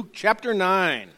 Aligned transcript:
Luke 0.00 0.14
chapter 0.14 0.54
9. 0.54 1.10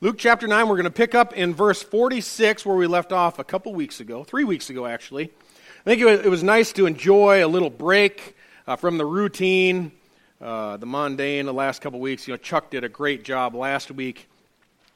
Luke 0.00 0.18
chapter 0.18 0.48
9, 0.48 0.68
we're 0.68 0.74
going 0.74 0.82
to 0.82 0.90
pick 0.90 1.14
up 1.14 1.32
in 1.32 1.54
verse 1.54 1.80
46 1.80 2.66
where 2.66 2.74
we 2.74 2.88
left 2.88 3.12
off 3.12 3.38
a 3.38 3.44
couple 3.44 3.72
weeks 3.72 4.00
ago, 4.00 4.24
three 4.24 4.42
weeks 4.42 4.68
ago 4.68 4.84
actually. 4.84 5.26
I 5.26 5.84
think 5.84 6.02
it 6.02 6.06
was, 6.06 6.20
it 6.22 6.28
was 6.28 6.42
nice 6.42 6.72
to 6.72 6.86
enjoy 6.86 7.46
a 7.46 7.46
little 7.46 7.70
break 7.70 8.34
uh, 8.66 8.74
from 8.74 8.98
the 8.98 9.06
routine, 9.06 9.92
uh, 10.40 10.76
the 10.78 10.86
mundane, 10.86 11.46
the 11.46 11.54
last 11.54 11.82
couple 11.82 12.00
weeks. 12.00 12.26
You 12.26 12.32
know, 12.34 12.38
Chuck 12.38 12.68
did 12.68 12.82
a 12.82 12.88
great 12.88 13.22
job 13.22 13.54
last 13.54 13.92
week 13.92 14.28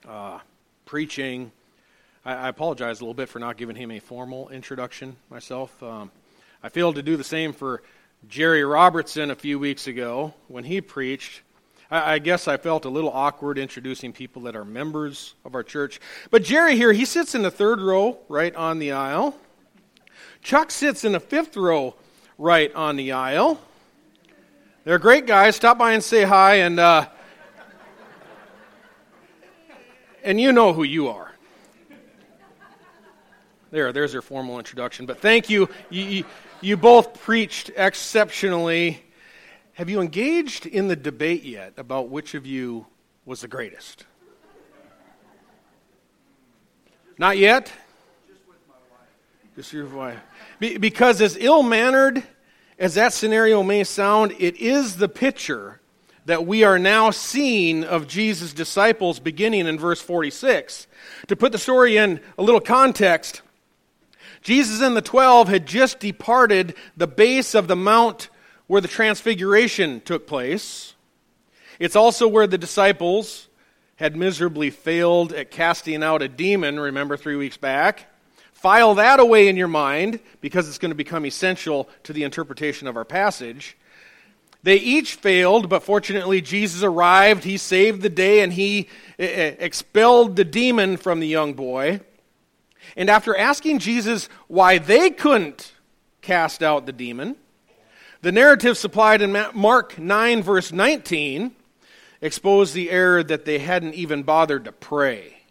uh, 0.08 0.40
preaching. 0.84 1.52
I, 2.24 2.34
I, 2.34 2.48
apologize 2.48 2.98
a 2.98 3.04
little 3.04 3.14
bit 3.14 3.28
for 3.28 3.38
not 3.38 3.56
giving 3.56 3.76
him 3.76 3.92
a 3.92 4.00
formal 4.00 4.48
introduction 4.48 5.14
myself. 5.30 5.80
Um, 5.84 6.10
I 6.64 6.68
failed 6.68 6.96
to 6.96 7.02
do 7.02 7.16
the 7.16 7.22
same 7.22 7.52
for 7.52 7.80
Jerry 8.26 8.64
Robertson 8.64 9.30
a 9.30 9.36
few 9.36 9.60
weeks 9.60 9.86
ago 9.86 10.34
when 10.48 10.64
he 10.64 10.80
preached. 10.80 11.42
I, 11.90 12.14
I 12.14 12.18
guess 12.18 12.48
I 12.48 12.56
felt 12.56 12.84
a 12.84 12.88
little 12.88 13.10
awkward 13.10 13.58
introducing 13.58 14.12
people 14.12 14.42
that 14.42 14.56
are 14.56 14.64
members 14.64 15.34
of 15.44 15.54
our 15.54 15.62
church. 15.62 16.00
But 16.30 16.42
Jerry 16.42 16.76
here, 16.76 16.92
he 16.92 17.04
sits 17.04 17.34
in 17.34 17.42
the 17.42 17.50
third 17.50 17.80
row 17.80 18.18
right 18.28 18.54
on 18.54 18.78
the 18.78 18.92
aisle. 18.92 19.36
Chuck 20.42 20.70
sits 20.70 21.04
in 21.04 21.12
the 21.12 21.20
fifth 21.20 21.56
row 21.56 21.94
right 22.38 22.74
on 22.74 22.96
the 22.96 23.12
aisle. 23.12 23.60
They're 24.84 24.98
great 24.98 25.26
guys. 25.26 25.56
Stop 25.56 25.78
by 25.78 25.92
and 25.92 26.04
say 26.04 26.24
hi, 26.24 26.56
and 26.56 26.78
uh, 26.78 27.08
and 30.22 30.40
you 30.40 30.52
know 30.52 30.72
who 30.72 30.82
you 30.82 31.08
are. 31.08 31.32
There, 33.70 33.92
there's 33.92 34.12
your 34.12 34.22
formal 34.22 34.58
introduction. 34.58 35.04
But 35.04 35.20
thank 35.20 35.50
you. 35.50 35.68
You, 35.90 36.04
you, 36.04 36.24
you 36.60 36.76
both 36.76 37.20
preached 37.20 37.70
exceptionally. 37.76 39.03
Have 39.74 39.90
you 39.90 40.00
engaged 40.00 40.66
in 40.66 40.86
the 40.86 40.94
debate 40.94 41.42
yet 41.42 41.72
about 41.76 42.08
which 42.08 42.34
of 42.34 42.46
you 42.46 42.86
was 43.24 43.40
the 43.40 43.48
greatest? 43.48 44.04
Not 47.18 47.38
yet? 47.38 47.72
Just 49.56 49.72
your 49.72 49.86
wife. 49.86 50.18
Be- 50.60 50.78
because 50.78 51.20
as 51.20 51.36
ill 51.36 51.64
mannered 51.64 52.22
as 52.78 52.94
that 52.94 53.12
scenario 53.12 53.64
may 53.64 53.82
sound, 53.82 54.32
it 54.38 54.56
is 54.56 54.96
the 54.96 55.08
picture 55.08 55.80
that 56.26 56.46
we 56.46 56.62
are 56.62 56.78
now 56.78 57.10
seeing 57.10 57.82
of 57.82 58.06
Jesus' 58.06 58.52
disciples 58.52 59.18
beginning 59.18 59.66
in 59.66 59.76
verse 59.76 60.00
46. 60.00 60.86
To 61.26 61.36
put 61.36 61.50
the 61.50 61.58
story 61.58 61.96
in 61.96 62.20
a 62.38 62.42
little 62.42 62.60
context, 62.60 63.42
Jesus 64.40 64.80
and 64.82 64.96
the 64.96 65.02
twelve 65.02 65.48
had 65.48 65.66
just 65.66 65.98
departed 65.98 66.76
the 66.96 67.08
base 67.08 67.56
of 67.56 67.66
the 67.66 67.76
Mount 67.76 68.28
where 68.66 68.80
the 68.80 68.88
transfiguration 68.88 70.00
took 70.00 70.26
place. 70.26 70.94
It's 71.78 71.96
also 71.96 72.28
where 72.28 72.46
the 72.46 72.58
disciples 72.58 73.48
had 73.96 74.16
miserably 74.16 74.70
failed 74.70 75.32
at 75.32 75.50
casting 75.50 76.02
out 76.02 76.22
a 76.22 76.28
demon, 76.28 76.80
remember 76.80 77.16
three 77.16 77.36
weeks 77.36 77.56
back. 77.56 78.06
File 78.52 78.94
that 78.94 79.20
away 79.20 79.48
in 79.48 79.56
your 79.56 79.68
mind 79.68 80.20
because 80.40 80.68
it's 80.68 80.78
going 80.78 80.90
to 80.90 80.96
become 80.96 81.26
essential 81.26 81.88
to 82.04 82.12
the 82.12 82.22
interpretation 82.22 82.88
of 82.88 82.96
our 82.96 83.04
passage. 83.04 83.76
They 84.62 84.76
each 84.76 85.16
failed, 85.16 85.68
but 85.68 85.82
fortunately, 85.82 86.40
Jesus 86.40 86.82
arrived. 86.82 87.44
He 87.44 87.58
saved 87.58 88.00
the 88.00 88.08
day 88.08 88.40
and 88.40 88.50
he 88.50 88.88
expelled 89.18 90.36
the 90.36 90.44
demon 90.44 90.96
from 90.96 91.20
the 91.20 91.28
young 91.28 91.52
boy. 91.52 92.00
And 92.96 93.10
after 93.10 93.36
asking 93.36 93.80
Jesus 93.80 94.30
why 94.48 94.78
they 94.78 95.10
couldn't 95.10 95.72
cast 96.22 96.62
out 96.62 96.86
the 96.86 96.92
demon, 96.92 97.36
the 98.24 98.32
narrative 98.32 98.78
supplied 98.78 99.20
in 99.20 99.36
Mark 99.52 99.98
9, 99.98 100.42
verse 100.42 100.72
19, 100.72 101.54
exposed 102.22 102.72
the 102.72 102.90
error 102.90 103.22
that 103.22 103.44
they 103.44 103.58
hadn't 103.58 103.92
even 103.92 104.22
bothered 104.22 104.64
to 104.64 104.72
pray. 104.72 105.42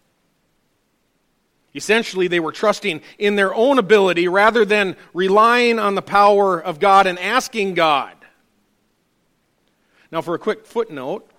Essentially, 1.76 2.28
they 2.28 2.40
were 2.40 2.52
trusting 2.52 3.02
in 3.20 3.36
their 3.36 3.54
own 3.54 3.78
ability 3.78 4.28
rather 4.28 4.66
than 4.66 4.96
relying 5.14 5.78
on 5.78 5.94
the 5.94 6.02
power 6.02 6.60
of 6.60 6.80
God 6.80 7.06
and 7.06 7.20
asking 7.20 7.76
God. 7.76 8.16
Now, 10.12 10.22
for 10.22 10.34
a 10.34 10.40
quick 10.40 10.66
footnote, 10.66 11.30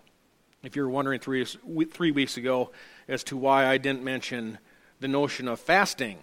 if 0.62 0.76
you're 0.76 0.88
wondering 0.88 1.18
three, 1.18 1.44
three 1.44 2.12
weeks 2.12 2.36
ago 2.36 2.70
as 3.08 3.24
to 3.24 3.36
why 3.36 3.66
I 3.66 3.78
didn't 3.78 4.04
mention 4.04 4.58
the 5.00 5.08
notion 5.08 5.48
of 5.48 5.58
fasting 5.58 6.18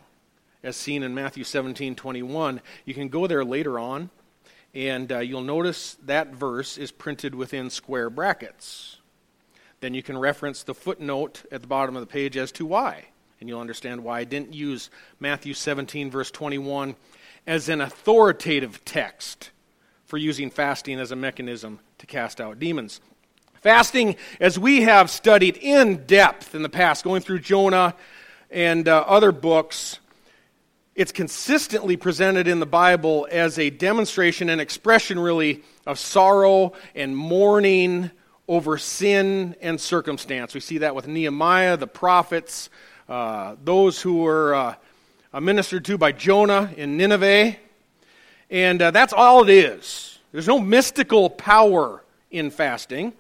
as 0.63 0.77
seen 0.77 1.03
in 1.03 1.13
Matthew 1.13 1.43
17 1.43 1.95
21, 1.95 2.61
you 2.85 2.93
can 2.93 3.09
go 3.09 3.27
there 3.27 3.43
later 3.43 3.77
on 3.77 4.09
and 4.73 5.11
uh, 5.11 5.19
you'll 5.19 5.41
notice 5.41 5.97
that 6.05 6.33
verse 6.33 6.77
is 6.77 6.91
printed 6.91 7.35
within 7.35 7.69
square 7.69 8.09
brackets. 8.09 8.97
Then 9.81 9.93
you 9.93 10.03
can 10.03 10.17
reference 10.17 10.63
the 10.63 10.75
footnote 10.75 11.43
at 11.51 11.61
the 11.61 11.67
bottom 11.67 11.95
of 11.95 12.01
the 12.01 12.07
page 12.07 12.37
as 12.37 12.51
to 12.53 12.65
why. 12.65 13.05
And 13.39 13.49
you'll 13.49 13.59
understand 13.59 14.03
why 14.03 14.19
I 14.19 14.23
didn't 14.23 14.53
use 14.53 14.89
Matthew 15.19 15.53
17, 15.53 16.11
verse 16.11 16.29
21, 16.29 16.95
as 17.47 17.69
an 17.69 17.81
authoritative 17.81 18.85
text 18.85 19.49
for 20.05 20.17
using 20.17 20.51
fasting 20.51 20.99
as 20.99 21.11
a 21.11 21.15
mechanism 21.15 21.79
to 21.97 22.05
cast 22.05 22.39
out 22.39 22.59
demons. 22.59 23.01
Fasting, 23.61 24.15
as 24.39 24.59
we 24.59 24.81
have 24.81 25.09
studied 25.09 25.57
in 25.57 26.05
depth 26.05 26.53
in 26.53 26.63
the 26.63 26.69
past, 26.69 27.03
going 27.03 27.21
through 27.21 27.39
Jonah 27.39 27.95
and 28.49 28.87
uh, 28.87 29.05
other 29.07 29.31
books, 29.31 29.99
it's 30.93 31.11
consistently 31.13 31.95
presented 31.95 32.47
in 32.47 32.59
the 32.59 32.65
Bible 32.65 33.27
as 33.31 33.57
a 33.57 33.69
demonstration 33.69 34.49
and 34.49 34.59
expression, 34.59 35.17
really, 35.17 35.63
of 35.87 35.97
sorrow 35.97 36.73
and 36.95 37.15
mourning 37.15 38.11
over 38.47 38.77
sin 38.77 39.55
and 39.61 39.79
circumstance. 39.79 40.53
We 40.53 40.59
see 40.59 40.79
that 40.79 40.93
with 40.93 41.07
Nehemiah, 41.07 41.77
the 41.77 41.87
prophets, 41.87 42.69
uh, 43.07 43.55
those 43.63 44.01
who 44.01 44.17
were 44.17 44.53
uh, 44.53 45.39
ministered 45.39 45.85
to 45.85 45.97
by 45.97 46.11
Jonah 46.11 46.73
in 46.75 46.97
Nineveh. 46.97 47.55
And 48.49 48.81
uh, 48.81 48.91
that's 48.91 49.13
all 49.13 49.43
it 49.43 49.49
is. 49.49 50.19
There's 50.33 50.47
no 50.47 50.59
mystical 50.59 51.29
power 51.29 52.03
in 52.29 52.51
fasting, 52.51 53.13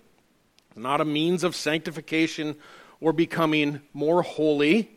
it's 0.69 0.79
not 0.79 1.01
a 1.01 1.05
means 1.05 1.43
of 1.43 1.55
sanctification 1.55 2.55
or 3.01 3.11
becoming 3.11 3.81
more 3.93 4.21
holy. 4.21 4.89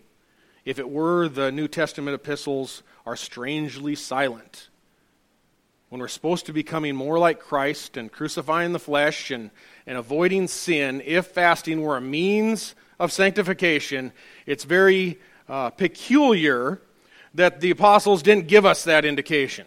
If 0.65 0.79
it 0.79 0.89
were, 0.89 1.29
the 1.29 1.53
New 1.53 1.69
Testament 1.69 2.15
epistles 2.15 2.83
are 3.05 3.17
strangely 3.17 3.95
silent. 3.95 4.69
When 5.91 6.01
we're 6.01 6.09
supposed 6.09 6.47
to 6.47 6.53
be 6.53 6.63
becoming 6.63 6.97
more 6.97 7.19
like 7.19 7.39
Christ 7.39 7.97
and 7.97 8.11
crucifying 8.11 8.73
the 8.73 8.79
flesh 8.79 9.31
and, 9.31 9.51
and 9.87 9.97
avoiding 9.97 10.49
sin, 10.49 11.03
if 11.05 11.27
fasting 11.27 11.83
were 11.83 11.97
a 11.97 12.01
means 12.01 12.75
of 12.99 13.13
sanctification, 13.13 14.13
it's 14.47 14.65
very 14.65 15.21
uh, 15.49 15.71
peculiar 15.71 16.81
that 17.35 17.61
the 17.61 17.71
apostles 17.71 18.23
didn't 18.23 18.49
give 18.49 18.65
us 18.65 18.85
that 18.85 19.05
indication. 19.05 19.67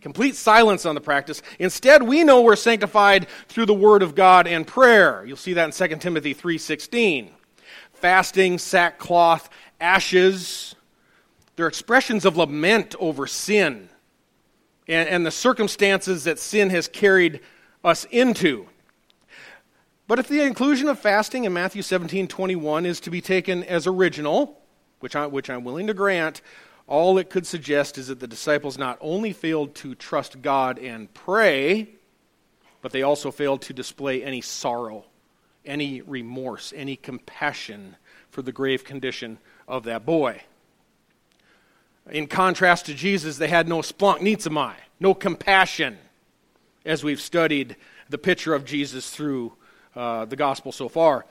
Complete 0.00 0.34
silence 0.34 0.86
on 0.86 0.94
the 0.94 1.00
practice. 1.00 1.42
Instead, 1.58 2.02
we 2.02 2.24
know 2.24 2.40
we're 2.40 2.56
sanctified 2.56 3.26
through 3.48 3.66
the 3.66 3.74
word 3.74 4.02
of 4.02 4.14
God 4.14 4.46
and 4.46 4.66
prayer. 4.66 5.24
You'll 5.26 5.36
see 5.36 5.52
that 5.54 5.66
in 5.66 5.72
2 5.72 6.00
Timothy 6.00 6.32
3:16. 6.32 7.30
Fasting, 7.92 8.56
sackcloth, 8.56 9.50
ashes. 9.80 10.74
They're 11.56 11.66
expressions 11.66 12.24
of 12.24 12.36
lament 12.36 12.94
over 12.98 13.26
sin 13.26 13.88
and, 14.90 15.08
and 15.08 15.26
the 15.26 15.30
circumstances 15.30 16.24
that 16.24 16.38
sin 16.38 16.70
has 16.70 16.88
carried 16.88 17.40
us 17.84 18.04
into. 18.10 18.66
But 20.06 20.18
if 20.18 20.28
the 20.28 20.40
inclusion 20.40 20.88
of 20.88 20.98
fasting 20.98 21.44
in 21.44 21.52
Matthew 21.52 21.82
17 21.82 22.26
21 22.26 22.84
is 22.84 23.00
to 23.00 23.10
be 23.10 23.20
taken 23.20 23.62
as 23.64 23.86
original, 23.86 24.60
which, 24.98 25.14
I, 25.14 25.26
which 25.26 25.48
I'm 25.48 25.64
willing 25.64 25.86
to 25.86 25.94
grant, 25.94 26.42
all 26.88 27.18
it 27.18 27.30
could 27.30 27.46
suggest 27.46 27.96
is 27.96 28.08
that 28.08 28.18
the 28.18 28.26
disciples 28.26 28.76
not 28.76 28.98
only 29.00 29.32
failed 29.32 29.76
to 29.76 29.94
trust 29.94 30.42
God 30.42 30.78
and 30.80 31.12
pray, 31.14 31.90
but 32.82 32.90
they 32.90 33.02
also 33.02 33.30
failed 33.30 33.62
to 33.62 33.72
display 33.72 34.24
any 34.24 34.40
sorrow, 34.40 35.04
any 35.64 36.00
remorse, 36.00 36.72
any 36.74 36.96
compassion 36.96 37.94
for 38.30 38.42
the 38.42 38.52
grave 38.52 38.84
condition 38.84 39.38
of 39.68 39.84
that 39.84 40.04
boy. 40.06 40.42
In 42.10 42.26
contrast 42.26 42.86
to 42.86 42.94
Jesus, 42.94 43.38
they 43.38 43.48
had 43.48 43.68
no 43.68 43.78
splanchnizomai, 43.78 44.74
no 44.98 45.14
compassion, 45.14 45.98
as 46.84 47.04
we've 47.04 47.20
studied 47.20 47.76
the 48.08 48.18
picture 48.18 48.54
of 48.54 48.64
Jesus 48.64 49.10
through 49.10 49.52
uh, 49.94 50.24
the 50.24 50.36
gospel 50.36 50.72
so 50.72 50.88
far. 50.88 51.26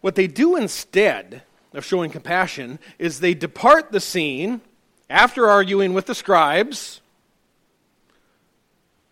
What 0.00 0.14
they 0.14 0.26
do 0.26 0.56
instead 0.56 1.42
of 1.72 1.84
showing 1.84 2.10
compassion 2.10 2.78
is 2.98 3.20
they 3.20 3.34
depart 3.34 3.90
the 3.90 4.00
scene 4.00 4.60
after 5.08 5.48
arguing 5.48 5.92
with 5.92 6.06
the 6.06 6.14
scribes, 6.14 7.00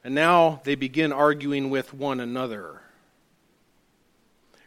and 0.04 0.14
now 0.14 0.60
they 0.64 0.74
begin 0.74 1.12
arguing 1.12 1.70
with 1.70 1.94
one 1.94 2.20
another 2.20 2.81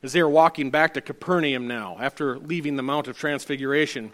as 0.05 0.13
they 0.13 0.19
are 0.19 0.29
walking 0.29 0.69
back 0.69 0.93
to 0.93 1.01
Capernaum 1.01 1.67
now, 1.67 1.97
after 1.99 2.37
leaving 2.37 2.75
the 2.75 2.83
Mount 2.83 3.07
of 3.07 3.17
Transfiguration, 3.17 4.11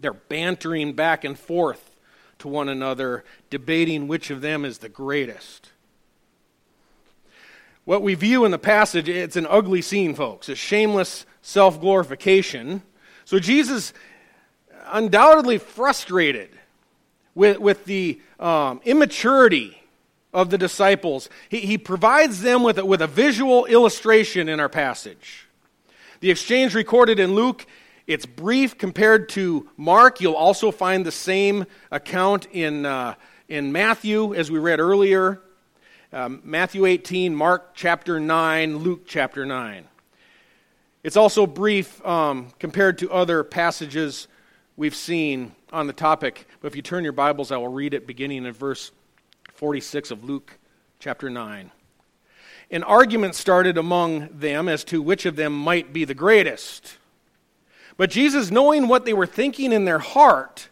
they're 0.00 0.12
bantering 0.12 0.92
back 0.92 1.22
and 1.22 1.38
forth 1.38 1.94
to 2.40 2.48
one 2.48 2.68
another, 2.68 3.22
debating 3.48 4.08
which 4.08 4.30
of 4.30 4.40
them 4.40 4.64
is 4.64 4.78
the 4.78 4.88
greatest. 4.88 5.70
What 7.84 8.02
we 8.02 8.14
view 8.14 8.44
in 8.44 8.50
the 8.50 8.58
passage, 8.58 9.08
it's 9.08 9.36
an 9.36 9.46
ugly 9.48 9.82
scene, 9.82 10.16
folks. 10.16 10.48
It's 10.48 10.60
shameless 10.60 11.26
self 11.42 11.80
glorification. 11.80 12.82
So 13.24 13.38
Jesus 13.38 13.92
undoubtedly 14.86 15.58
frustrated 15.58 16.50
with, 17.36 17.58
with 17.58 17.84
the 17.84 18.20
um, 18.40 18.80
immaturity 18.84 19.79
of 20.32 20.50
the 20.50 20.58
disciples. 20.58 21.28
He, 21.48 21.60
he 21.60 21.78
provides 21.78 22.42
them 22.42 22.62
with 22.62 22.78
a, 22.78 22.84
with 22.84 23.02
a 23.02 23.06
visual 23.06 23.66
illustration 23.66 24.48
in 24.48 24.60
our 24.60 24.68
passage. 24.68 25.46
The 26.20 26.30
exchange 26.30 26.74
recorded 26.74 27.18
in 27.18 27.34
Luke, 27.34 27.66
it's 28.06 28.26
brief 28.26 28.76
compared 28.76 29.28
to 29.30 29.68
Mark. 29.76 30.20
You'll 30.20 30.34
also 30.34 30.70
find 30.70 31.04
the 31.04 31.12
same 31.12 31.64
account 31.90 32.46
in, 32.52 32.84
uh, 32.84 33.14
in 33.48 33.72
Matthew, 33.72 34.34
as 34.34 34.50
we 34.50 34.58
read 34.58 34.80
earlier. 34.80 35.40
Um, 36.12 36.40
Matthew 36.44 36.86
18, 36.86 37.34
Mark 37.34 37.70
chapter 37.74 38.18
9, 38.18 38.78
Luke 38.78 39.02
chapter 39.06 39.46
9. 39.46 39.84
It's 41.02 41.16
also 41.16 41.46
brief 41.46 42.04
um, 42.04 42.52
compared 42.58 42.98
to 42.98 43.10
other 43.10 43.42
passages 43.44 44.28
we've 44.76 44.94
seen 44.94 45.54
on 45.72 45.86
the 45.86 45.92
topic. 45.92 46.46
But 46.60 46.68
if 46.68 46.76
you 46.76 46.82
turn 46.82 47.04
your 47.04 47.12
Bibles, 47.12 47.52
I 47.52 47.56
will 47.56 47.68
read 47.68 47.94
it 47.94 48.06
beginning 48.06 48.44
in 48.44 48.52
verse 48.52 48.90
46 49.60 50.10
of 50.10 50.24
Luke 50.24 50.58
chapter 51.00 51.28
9. 51.28 51.70
An 52.70 52.82
argument 52.82 53.34
started 53.34 53.76
among 53.76 54.30
them 54.32 54.70
as 54.70 54.84
to 54.84 55.02
which 55.02 55.26
of 55.26 55.36
them 55.36 55.52
might 55.52 55.92
be 55.92 56.06
the 56.06 56.14
greatest. 56.14 56.96
But 57.98 58.08
Jesus, 58.08 58.50
knowing 58.50 58.88
what 58.88 59.04
they 59.04 59.12
were 59.12 59.26
thinking 59.26 59.70
in 59.70 59.84
their 59.84 59.98
heart, 59.98 60.70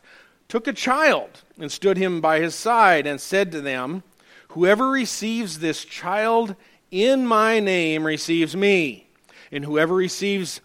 took 0.49 0.67
a 0.67 0.73
child 0.73 1.29
and 1.61 1.70
stood 1.70 1.99
him 1.99 2.23
by 2.23 2.40
his 2.40 2.55
side 2.55 3.06
and 3.06 3.20
said 3.20 3.52
to 3.52 3.61
them, 3.61 4.05
Whoever 4.52 4.88
receives 4.88 5.58
this 5.58 5.84
child 5.84 6.56
in 6.91 7.26
my 7.26 7.61
name 7.61 8.06
receives 8.06 8.56
me, 8.56 9.06
and 9.52 9.67
whoever 9.67 9.94
receives 9.94 10.62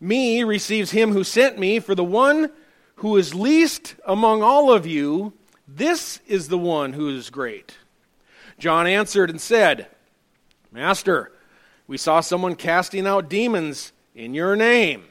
me 0.00 0.42
receives 0.42 0.90
him 0.90 1.12
who 1.12 1.22
sent 1.22 1.56
me, 1.56 1.78
for 1.78 1.94
the 1.94 2.02
one 2.02 2.50
who 2.96 3.16
is 3.16 3.32
least 3.32 3.94
among 4.04 4.42
all 4.42 4.72
of 4.72 4.88
you, 4.88 5.34
this 5.68 6.20
is 6.26 6.48
the 6.48 6.58
one 6.58 6.94
who 6.94 7.10
is 7.10 7.28
great. 7.28 7.76
John 8.58 8.86
answered 8.86 9.28
and 9.28 9.40
said, 9.40 9.86
Master, 10.72 11.30
we 11.86 11.98
saw 11.98 12.20
someone 12.20 12.56
casting 12.56 13.06
out 13.06 13.28
demons 13.28 13.92
in 14.14 14.34
your 14.34 14.56
name. 14.56 15.04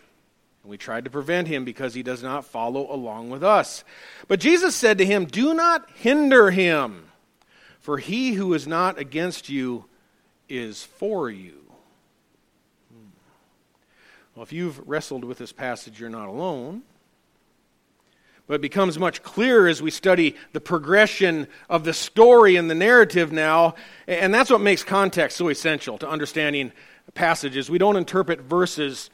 And 0.63 0.71
we 0.71 0.77
tried 0.77 1.05
to 1.05 1.11
prevent 1.11 1.47
him 1.47 1.63
because 1.63 1.93
he 1.93 2.03
does 2.03 2.23
not 2.23 2.43
follow 2.43 2.91
along 2.91 3.29
with 3.29 3.43
us. 3.43 3.83
But 4.27 4.39
Jesus 4.39 4.75
said 4.75 4.97
to 4.97 5.05
him, 5.05 5.25
Do 5.25 5.53
not 5.53 5.89
hinder 5.91 6.49
him, 6.49 7.05
for 7.79 7.99
he 7.99 8.33
who 8.33 8.53
is 8.53 8.67
not 8.67 8.97
against 8.97 9.49
you 9.49 9.85
is 10.49 10.83
for 10.83 11.29
you. 11.29 11.61
Hmm. 12.91 13.09
Well, 14.35 14.43
if 14.43 14.51
you've 14.51 14.87
wrestled 14.87 15.23
with 15.23 15.37
this 15.37 15.51
passage, 15.51 15.99
you're 15.99 16.09
not 16.09 16.27
alone. 16.27 16.81
But 18.47 18.55
it 18.55 18.61
becomes 18.61 18.97
much 18.97 19.23
clearer 19.23 19.67
as 19.67 19.81
we 19.81 19.91
study 19.91 20.35
the 20.53 20.61
progression 20.61 21.47
of 21.69 21.83
the 21.83 21.93
story 21.93 22.55
and 22.55 22.69
the 22.69 22.75
narrative 22.75 23.31
now. 23.31 23.75
And 24.07 24.33
that's 24.33 24.49
what 24.49 24.61
makes 24.61 24.83
context 24.83 25.37
so 25.37 25.49
essential 25.49 25.97
to 25.97 26.09
understanding 26.09 26.71
passages. 27.13 27.69
We 27.69 27.77
don't 27.77 27.97
interpret 27.97 28.39
verses 28.41 29.09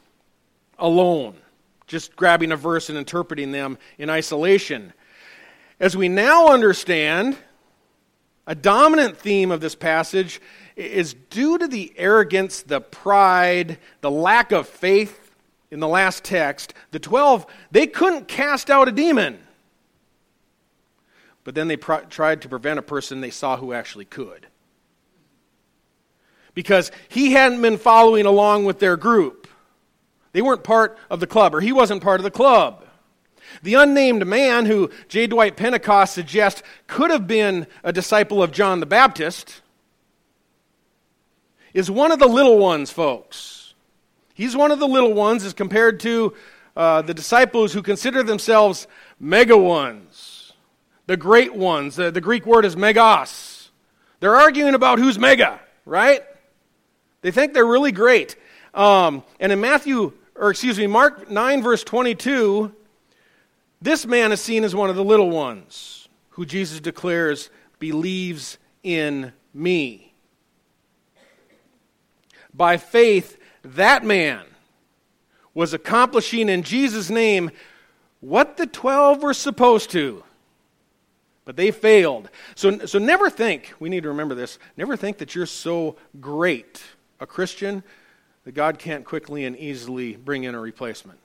alone, 0.78 1.36
just 1.88 2.16
grabbing 2.16 2.52
a 2.52 2.56
verse 2.56 2.90
and 2.90 2.98
interpreting 2.98 3.52
them 3.52 3.80
in 3.98 4.10
isolation. 4.10 4.94
As 5.80 5.98
we 5.98 6.10
now 6.10 6.50
understand, 6.50 7.36
a 8.46 8.54
dominant 8.54 9.18
theme 9.18 9.52
of 9.52 9.62
this 9.62 9.74
passage 9.74 10.42
is 10.76 11.16
due 11.30 11.58
to 11.58 11.68
the 11.68 11.94
arrogance, 11.98 12.62
the 12.62 12.82
pride, 12.82 13.80
the 14.02 14.12
lack 14.12 14.52
of 14.52 14.68
faith 14.68 15.23
in 15.74 15.80
the 15.80 15.88
last 15.88 16.24
text, 16.24 16.76
the 16.92 17.00
12, 17.00 17.48
they 17.72 17.88
couldn't 17.88 18.28
cast 18.28 18.70
out 18.70 18.88
a 18.88 18.92
demon. 18.92 19.40
But 21.44 21.56
then 21.56 21.68
they 21.68 21.78
pro- 21.78 22.06
tried 22.06 22.44
to 22.44 22.48
prevent 22.48 22.78
a 22.78 22.84
person 22.84 23.22
they 23.22 23.32
saw 23.32 23.58
who 23.58 23.74
actually 23.74 24.06
could. 24.06 24.46
Because 26.54 26.92
he 27.10 27.32
hadn't 27.32 27.64
been 27.64 27.80
following 27.80 28.28
along 28.28 28.66
with 28.66 28.78
their 28.78 28.96
group. 28.96 29.48
They 30.32 30.44
weren't 30.44 30.64
part 30.64 30.96
of 31.10 31.20
the 31.20 31.28
club, 31.28 31.56
or 31.56 31.60
he 31.60 31.74
wasn't 31.74 32.04
part 32.04 32.20
of 32.20 32.24
the 32.24 32.30
club. 32.30 32.86
The 33.64 33.74
unnamed 33.74 34.28
man, 34.28 34.68
who 34.68 34.92
J. 35.08 35.26
Dwight 35.26 35.58
Pentecost 35.58 36.14
suggests 36.14 36.62
could 36.86 37.10
have 37.10 37.26
been 37.26 37.66
a 37.84 37.92
disciple 37.92 38.44
of 38.44 38.52
John 38.52 38.80
the 38.80 38.86
Baptist, 38.86 39.62
is 41.74 41.90
one 41.90 42.12
of 42.12 42.20
the 42.20 42.28
little 42.28 42.60
ones, 42.60 42.92
folks. 42.92 43.63
He's 44.34 44.56
one 44.56 44.72
of 44.72 44.80
the 44.80 44.88
little 44.88 45.14
ones 45.14 45.46
as 45.46 45.54
compared 45.54 46.00
to 46.02 46.34
uh, 46.76 47.04
the 47.04 47.14
disciples 47.14 47.74
who 47.74 47.84
consider 47.84 48.24
themselves 48.24 48.88
mega 49.20 49.58
ones, 49.58 50.54
the 51.06 51.18
great 51.18 51.54
ones. 51.54 51.96
The, 51.96 52.10
the 52.12 52.22
Greek 52.22 52.46
word 52.46 52.66
is 52.66 52.76
megas. 52.76 53.70
They're 54.20 54.36
arguing 54.36 54.74
about 54.74 55.00
who's 55.00 55.20
mega, 55.20 55.60
right? 55.86 56.24
They 57.22 57.32
think 57.32 57.54
they're 57.54 57.66
really 57.66 57.92
great. 57.92 58.36
Um, 58.74 59.24
and 59.40 59.52
in 59.52 59.62
Matthew, 59.62 60.14
or 60.36 60.50
excuse 60.50 60.80
me, 60.80 60.88
Mark 60.88 61.30
9, 61.30 61.62
verse 61.62 61.84
22, 61.84 62.74
this 63.82 64.06
man 64.06 64.32
is 64.32 64.42
seen 64.42 64.64
as 64.64 64.74
one 64.74 64.90
of 64.90 64.96
the 64.96 65.04
little 65.04 65.30
ones 65.30 66.08
who 66.32 66.46
Jesus 66.46 66.80
declares 66.80 67.52
believes 67.78 68.58
in 68.82 69.32
me. 69.54 70.14
By 72.54 72.78
faith, 72.78 73.38
that 73.64 74.04
man 74.04 74.46
was 75.54 75.74
accomplishing 75.74 76.50
in 76.50 76.64
Jesus' 76.64 77.10
name 77.10 77.52
what 78.20 78.58
the 78.58 78.66
12 78.66 79.22
were 79.22 79.34
supposed 79.34 79.92
to. 79.92 80.24
But 81.46 81.58
they 81.58 81.72
failed. 81.72 82.30
So, 82.56 82.86
so 82.86 83.00
never 83.00 83.30
think, 83.30 83.74
we 83.80 83.90
need 83.90 84.04
to 84.04 84.10
remember 84.10 84.34
this, 84.34 84.60
never 84.78 84.96
think 84.96 85.18
that 85.18 85.36
you're 85.36 85.46
so 85.46 85.98
great 86.20 86.82
a 87.20 87.26
Christian 87.26 87.84
that 88.46 88.54
God 88.54 88.80
can't 88.80 89.06
quickly 89.06 89.46
and 89.46 89.58
easily 89.58 90.16
bring 90.16 90.44
in 90.44 90.56
a 90.56 90.60
replacement. 90.60 91.20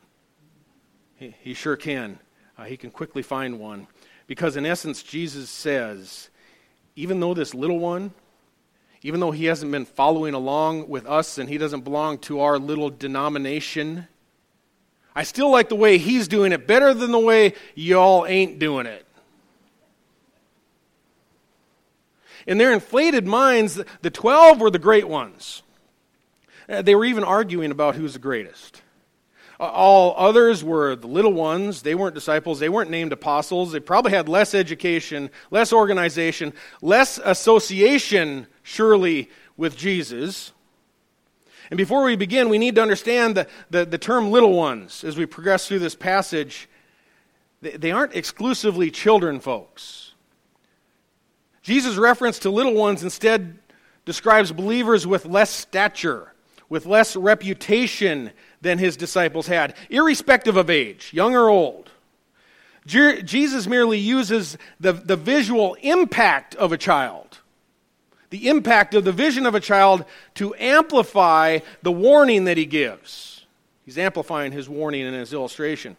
He, 1.16 1.34
he 1.40 1.54
sure 1.54 1.76
can. 1.76 2.18
Uh, 2.56 2.64
he 2.64 2.76
can 2.76 2.90
quickly 2.90 3.22
find 3.22 3.58
one. 3.58 3.86
Because 4.26 4.56
in 4.56 4.66
essence, 4.66 5.02
Jesus 5.02 5.50
says, 5.50 6.28
even 6.96 7.20
though 7.20 7.34
this 7.34 7.54
little 7.54 7.78
one, 7.78 8.12
even 9.02 9.20
though 9.20 9.30
he 9.30 9.44
hasn't 9.46 9.72
been 9.72 9.84
following 9.84 10.34
along 10.34 10.88
with 10.88 11.06
us 11.06 11.38
and 11.38 11.48
he 11.48 11.58
doesn't 11.58 11.82
belong 11.82 12.18
to 12.18 12.40
our 12.40 12.58
little 12.58 12.90
denomination, 12.90 14.08
I 15.14 15.22
still 15.22 15.50
like 15.50 15.68
the 15.68 15.76
way 15.76 15.98
he's 15.98 16.28
doing 16.28 16.52
it 16.52 16.66
better 16.66 16.94
than 16.94 17.10
the 17.10 17.18
way 17.18 17.54
y'all 17.74 18.26
ain't 18.26 18.58
doing 18.58 18.86
it. 18.86 19.04
In 22.46 22.56
their 22.56 22.72
inflated 22.72 23.26
minds, 23.26 23.80
the 24.00 24.10
12 24.10 24.60
were 24.60 24.70
the 24.70 24.78
great 24.78 25.06
ones. 25.06 25.62
Uh, 26.68 26.82
they 26.82 26.94
were 26.94 27.04
even 27.04 27.24
arguing 27.24 27.70
about 27.70 27.94
who's 27.94 28.14
the 28.14 28.18
greatest. 28.18 28.82
All 29.60 30.14
others 30.16 30.62
were 30.62 30.94
the 30.94 31.08
little 31.08 31.32
ones. 31.32 31.82
They 31.82 31.96
weren't 31.96 32.14
disciples. 32.14 32.60
They 32.60 32.68
weren't 32.68 32.90
named 32.90 33.12
apostles. 33.12 33.72
They 33.72 33.80
probably 33.80 34.12
had 34.12 34.28
less 34.28 34.54
education, 34.54 35.30
less 35.50 35.72
organization, 35.72 36.52
less 36.80 37.18
association, 37.22 38.46
surely, 38.68 39.30
with 39.56 39.76
Jesus. 39.76 40.52
And 41.70 41.78
before 41.78 42.04
we 42.04 42.16
begin, 42.16 42.48
we 42.48 42.58
need 42.58 42.74
to 42.76 42.82
understand 42.82 43.36
the, 43.36 43.46
the, 43.70 43.84
the 43.84 43.98
term 43.98 44.30
little 44.30 44.52
ones 44.52 45.04
as 45.04 45.16
we 45.16 45.26
progress 45.26 45.66
through 45.66 45.80
this 45.80 45.94
passage. 45.94 46.68
They, 47.62 47.72
they 47.72 47.90
aren't 47.90 48.14
exclusively 48.14 48.90
children, 48.90 49.40
folks. 49.40 50.12
Jesus' 51.62 51.96
reference 51.96 52.38
to 52.40 52.50
little 52.50 52.74
ones 52.74 53.02
instead 53.02 53.58
describes 54.04 54.52
believers 54.52 55.06
with 55.06 55.26
less 55.26 55.50
stature, 55.50 56.32
with 56.68 56.86
less 56.86 57.16
reputation 57.16 58.30
than 58.60 58.78
his 58.78 58.96
disciples 58.96 59.46
had, 59.46 59.74
irrespective 59.90 60.56
of 60.56 60.70
age, 60.70 61.10
young 61.12 61.34
or 61.34 61.48
old. 61.48 61.90
Je- 62.86 63.22
Jesus 63.22 63.66
merely 63.66 63.98
uses 63.98 64.56
the, 64.80 64.92
the 64.92 65.16
visual 65.16 65.74
impact 65.82 66.54
of 66.54 66.72
a 66.72 66.78
child, 66.78 67.38
the 68.30 68.48
impact 68.48 68.94
of 68.94 69.04
the 69.04 69.12
vision 69.12 69.46
of 69.46 69.54
a 69.54 69.60
child, 69.60 70.04
to 70.34 70.54
amplify 70.56 71.58
the 71.82 71.92
warning 71.92 72.44
that 72.44 72.56
he 72.56 72.66
gives. 72.66 73.46
He's 73.84 73.98
amplifying 73.98 74.52
his 74.52 74.68
warning 74.68 75.06
in 75.06 75.14
his 75.14 75.32
illustration. 75.32 75.96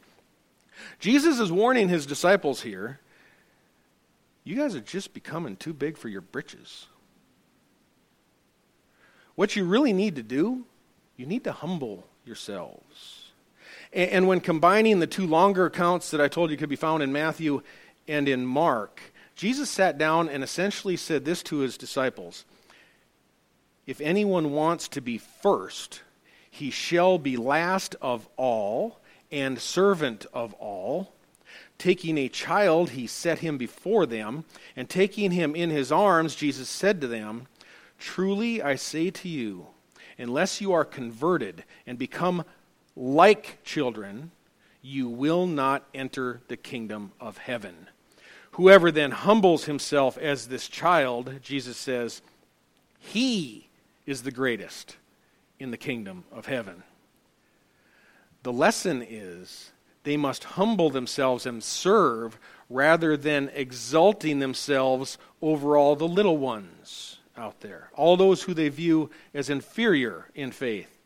Jesus 0.99 1.39
is 1.39 1.51
warning 1.51 1.89
his 1.89 2.05
disciples 2.05 2.61
here 2.61 2.99
you 4.49 4.55
guys 4.55 4.73
are 4.73 4.81
just 4.81 5.13
becoming 5.13 5.55
too 5.55 5.73
big 5.73 5.95
for 5.95 6.09
your 6.09 6.21
britches. 6.21 6.87
What 9.35 9.55
you 9.55 9.63
really 9.63 9.93
need 9.93 10.15
to 10.15 10.23
do, 10.23 10.65
you 11.17 11.27
need 11.27 11.43
to 11.43 11.51
humble 11.51 12.07
yourselves. 12.25 13.31
And, 13.93 14.09
and 14.09 14.27
when 14.27 14.39
combining 14.39 14.99
the 14.99 15.05
two 15.05 15.27
longer 15.27 15.67
accounts 15.67 16.09
that 16.09 16.19
I 16.19 16.27
told 16.27 16.49
you 16.49 16.57
could 16.57 16.67
be 16.67 16.75
found 16.75 17.03
in 17.03 17.13
Matthew 17.13 17.61
and 18.07 18.27
in 18.27 18.43
Mark, 18.43 19.08
Jesus 19.39 19.69
sat 19.69 19.97
down 19.97 20.27
and 20.27 20.43
essentially 20.43 20.97
said 20.97 21.23
this 21.23 21.41
to 21.43 21.59
his 21.59 21.77
disciples 21.77 22.43
If 23.87 24.01
anyone 24.01 24.51
wants 24.51 24.89
to 24.89 24.99
be 24.99 25.17
first, 25.17 26.01
he 26.51 26.69
shall 26.69 27.17
be 27.17 27.37
last 27.37 27.95
of 28.01 28.27
all 28.35 28.99
and 29.31 29.57
servant 29.57 30.25
of 30.33 30.53
all. 30.55 31.13
Taking 31.77 32.17
a 32.17 32.27
child, 32.27 32.89
he 32.89 33.07
set 33.07 33.39
him 33.39 33.57
before 33.57 34.05
them, 34.05 34.43
and 34.75 34.89
taking 34.89 35.31
him 35.31 35.55
in 35.55 35.69
his 35.69 35.89
arms, 35.89 36.35
Jesus 36.35 36.67
said 36.67 36.99
to 36.99 37.07
them, 37.07 37.47
Truly 37.97 38.61
I 38.61 38.75
say 38.75 39.09
to 39.09 39.29
you, 39.29 39.67
unless 40.17 40.59
you 40.59 40.73
are 40.73 40.83
converted 40.83 41.63
and 41.87 41.97
become 41.97 42.43
like 42.93 43.63
children, 43.63 44.31
you 44.81 45.07
will 45.07 45.47
not 45.47 45.87
enter 45.93 46.41
the 46.49 46.57
kingdom 46.57 47.13
of 47.21 47.37
heaven. 47.37 47.87
Whoever 48.59 48.91
then 48.91 49.11
humbles 49.11 49.63
himself 49.63 50.17
as 50.17 50.49
this 50.49 50.67
child, 50.67 51.35
Jesus 51.41 51.77
says, 51.77 52.21
he 52.99 53.69
is 54.05 54.23
the 54.23 54.31
greatest 54.31 54.97
in 55.59 55.71
the 55.71 55.77
kingdom 55.77 56.25
of 56.29 56.47
heaven. 56.47 56.83
The 58.43 58.51
lesson 58.51 59.01
is 59.01 59.71
they 60.03 60.17
must 60.17 60.43
humble 60.43 60.89
themselves 60.89 61.45
and 61.45 61.63
serve 61.63 62.37
rather 62.69 63.15
than 63.15 63.49
exalting 63.53 64.39
themselves 64.39 65.17
over 65.41 65.77
all 65.77 65.95
the 65.95 66.05
little 66.05 66.37
ones 66.37 67.19
out 67.37 67.61
there, 67.61 67.91
all 67.93 68.17
those 68.17 68.43
who 68.43 68.53
they 68.53 68.67
view 68.67 69.09
as 69.33 69.49
inferior 69.49 70.27
in 70.35 70.51
faith. 70.51 70.98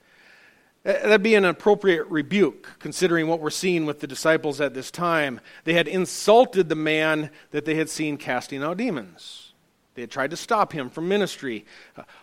That'd 0.84 1.24
be 1.24 1.36
an 1.36 1.46
appropriate 1.46 2.08
rebuke, 2.08 2.76
considering 2.80 3.28
what 3.28 3.40
we're 3.40 3.50
seeing 3.50 3.86
with 3.86 4.02
the 4.02 4.08
disciples 4.08 4.60
at 4.60 4.74
this 4.74 4.92
time. 4.92 5.40
They 5.64 5.74
had 5.74 5.88
insulted 5.88 6.68
the 6.68 6.76
man 6.76 7.30
that 7.52 7.64
they 7.64 7.76
had 7.76 7.90
seen 7.90 8.18
casting 8.18 8.62
out 8.62 8.78
demons. 8.78 9.54
They 9.96 10.02
had 10.02 10.12
tried 10.12 10.32
to 10.32 10.38
stop 10.38 10.74
him 10.74 10.90
from 10.90 11.08
ministry. 11.08 11.66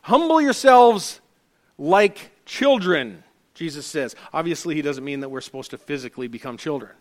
Humble 0.03 0.43
yourselves 0.43 1.21
like 1.79 2.33
children, 2.45 3.25
Jesus 3.55 3.87
says. 3.87 4.15
Obviously, 4.33 4.75
he 4.75 4.83
doesn't 4.83 5.05
mean 5.05 5.21
that 5.21 5.31
we're 5.31 5.41
supposed 5.41 5.71
to 5.71 5.79
physically 5.79 6.29
become 6.29 6.59
children. 6.59 6.93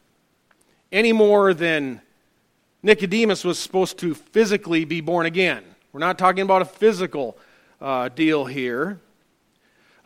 Any 0.91 1.11
more 1.11 1.53
than 1.53 2.01
Nicodemus 2.83 3.43
was 3.43 3.59
supposed 3.59 3.97
to 3.99 4.13
physically 4.13 4.85
be 4.85 5.01
born 5.01 5.25
again. 5.25 5.63
We're 5.91 5.99
not 5.99 6.17
talking 6.17 6.43
about 6.43 6.61
a 6.61 6.65
physical 6.65 7.37
uh, 7.81 8.07
deal 8.09 8.45
here. 8.45 9.01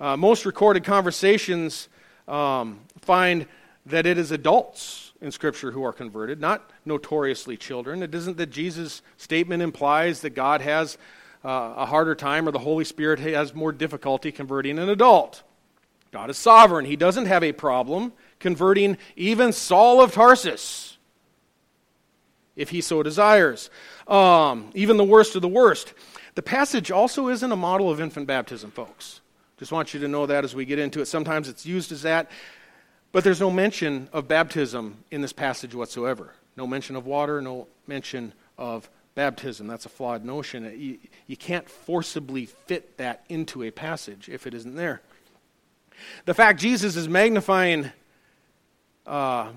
Uh, 0.04 0.18
most 0.18 0.46
recorded 0.46 0.84
conversations 0.84 1.88
um, 2.28 2.82
find 3.00 3.48
that 3.86 4.06
it 4.06 4.18
is 4.18 4.32
adults 4.32 5.14
in 5.22 5.32
Scripture 5.32 5.72
who 5.72 5.82
are 5.82 5.94
converted, 5.94 6.42
not 6.42 6.70
notoriously 6.84 7.56
children. 7.56 8.04
It 8.04 8.14
isn't 8.14 8.36
that 8.36 8.48
Jesus' 8.48 9.02
statement 9.16 9.64
implies 9.64 10.20
that 10.20 10.32
God 10.32 10.60
has 10.60 10.98
uh, 11.46 11.76
a 11.78 11.86
harder 11.86 12.16
time 12.16 12.50
or 12.50 12.52
the 12.52 12.60
Holy 12.60 12.84
Spirit 12.84 13.18
has 13.20 13.54
more 13.54 13.72
difficulty 13.72 14.30
converting 14.30 14.78
an 14.78 14.90
adult. 14.90 15.42
God 16.12 16.30
is 16.30 16.38
sovereign. 16.38 16.84
He 16.84 16.98
doesn't 16.98 17.28
have 17.28 17.42
a 17.42 17.54
problem 17.54 18.12
converting 18.40 18.98
even 19.16 19.54
Saul 19.54 20.02
of 20.02 20.12
Tarsus 20.12 20.98
if 22.58 22.72
he 22.72 22.82
so 22.82 23.04
desires, 23.04 23.70
um, 24.10 24.70
even 24.76 24.98
the 24.98 25.06
worst 25.06 25.38
of 25.38 25.42
the 25.42 25.48
worst. 25.48 25.94
The 26.36 26.44
passage 26.44 26.92
also 26.92 27.30
isn't 27.30 27.54
a 27.54 27.56
model 27.56 27.90
of 27.90 28.02
infant 28.02 28.28
baptism, 28.28 28.70
folks. 28.72 29.22
Just 29.64 29.72
want 29.72 29.94
you 29.94 30.02
to 30.02 30.10
know 30.10 30.26
that 30.26 30.44
as 30.44 30.54
we 30.54 30.66
get 30.66 30.78
into 30.78 31.00
it. 31.00 31.06
Sometimes 31.06 31.48
it's 31.48 31.66
used 31.66 31.94
as 31.94 32.02
that, 32.02 32.30
but 33.14 33.24
there's 33.24 33.40
no 33.40 33.50
mention 33.50 34.10
of 34.12 34.28
baptism 34.28 34.98
in 35.10 35.22
this 35.22 35.32
passage 35.32 35.74
whatsoever. 35.74 36.34
No 36.58 36.68
mention 36.68 36.98
of 36.98 37.06
water, 37.06 37.42
no 37.42 37.70
mention 37.88 38.34
of 38.58 38.90
baptism. 39.16 39.68
That's 39.68 39.86
a 39.86 39.90
flawed 39.90 40.26
notion. 40.26 40.66
You, 40.78 40.98
you 41.28 41.38
can't 41.38 41.70
forcibly 41.70 42.46
fit 42.46 42.98
that 42.98 43.24
into 43.30 43.64
a 43.64 43.72
passage 43.72 44.28
if 44.28 44.46
it 44.46 44.54
isn't 44.54 44.76
there. 44.76 45.02
The 46.26 46.34
fact 46.34 46.60
Jesus 46.60 46.98
is 46.98 47.08
magnifying 47.08 47.90
uh, 49.08 49.48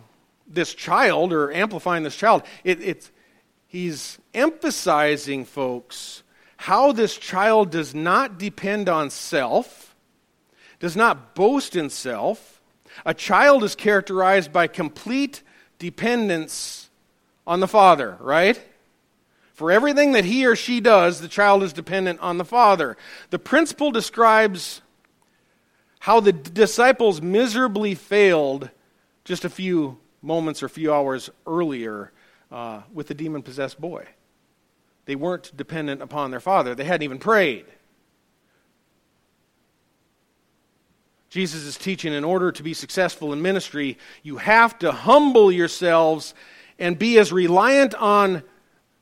this 0.47 0.73
child 0.73 1.33
or 1.33 1.51
amplifying 1.51 2.05
this 2.05 2.15
child, 2.15 2.45
it, 2.63 2.81
it's, 2.81 3.11
he's 3.67 4.21
emphasizing, 4.33 5.45
folks, 5.45 6.23
how 6.59 6.93
this 6.93 7.17
child 7.19 7.71
does 7.71 7.93
not 7.93 8.39
depend 8.39 8.89
on 8.89 9.11
self, 9.11 9.86
does 10.81 10.97
not 10.97 11.35
boast 11.35 11.77
in 11.77 11.91
self. 11.91 12.61
A 13.05 13.15
child 13.15 13.65
is 13.65 13.75
characterized 13.75 14.53
by 14.53 14.67
complete 14.67 15.43
dependence 15.79 16.89
on 17.47 17.61
the 17.61 17.69
father, 17.69 18.17
right? 18.21 18.61
For 19.55 19.71
everything 19.71 20.13
that 20.13 20.25
he 20.25 20.47
or 20.47 20.55
she 20.57 20.81
does, 20.81 21.21
the 21.21 21.29
child 21.29 21.63
is 21.63 21.73
dependent 21.73 22.21
on 22.21 22.39
the 22.39 22.45
father. 22.45 22.97
The 23.31 23.39
principle 23.39 23.91
describes 23.91 24.83
how 26.01 26.21
the 26.21 26.33
disciples 26.33 27.23
miserably 27.23 27.95
failed 27.95 28.71
just 29.25 29.45
a 29.45 29.51
few 29.51 29.99
moments 30.23 30.63
or 30.63 30.67
a 30.67 30.71
few 30.71 30.93
hours 30.93 31.31
earlier 31.47 32.13
uh, 32.53 32.83
with 32.93 33.09
the 33.09 33.15
demon 33.15 33.43
possessed 33.43 33.81
boy. 33.81 34.07
They 35.07 35.17
weren't 35.17 35.57
dependent 35.57 36.03
upon 36.03 36.31
their 36.31 36.41
father, 36.41 36.75
they 36.75 36.85
hadn't 36.85 37.05
even 37.05 37.19
prayed. 37.19 37.65
Jesus 41.29 41.65
is 41.65 41.77
teaching 41.77 42.13
in 42.13 42.25
order 42.25 42.53
to 42.53 42.63
be 42.63 42.75
successful 42.75 43.33
in 43.33 43.43
ministry, 43.43 43.99
you 44.23 44.37
have 44.37 44.79
to 44.79 44.93
humble 44.93 45.51
yourselves 45.51 46.35
and 46.79 46.99
be 46.99 47.19
as 47.19 47.33
reliant 47.33 47.95
on 47.95 48.43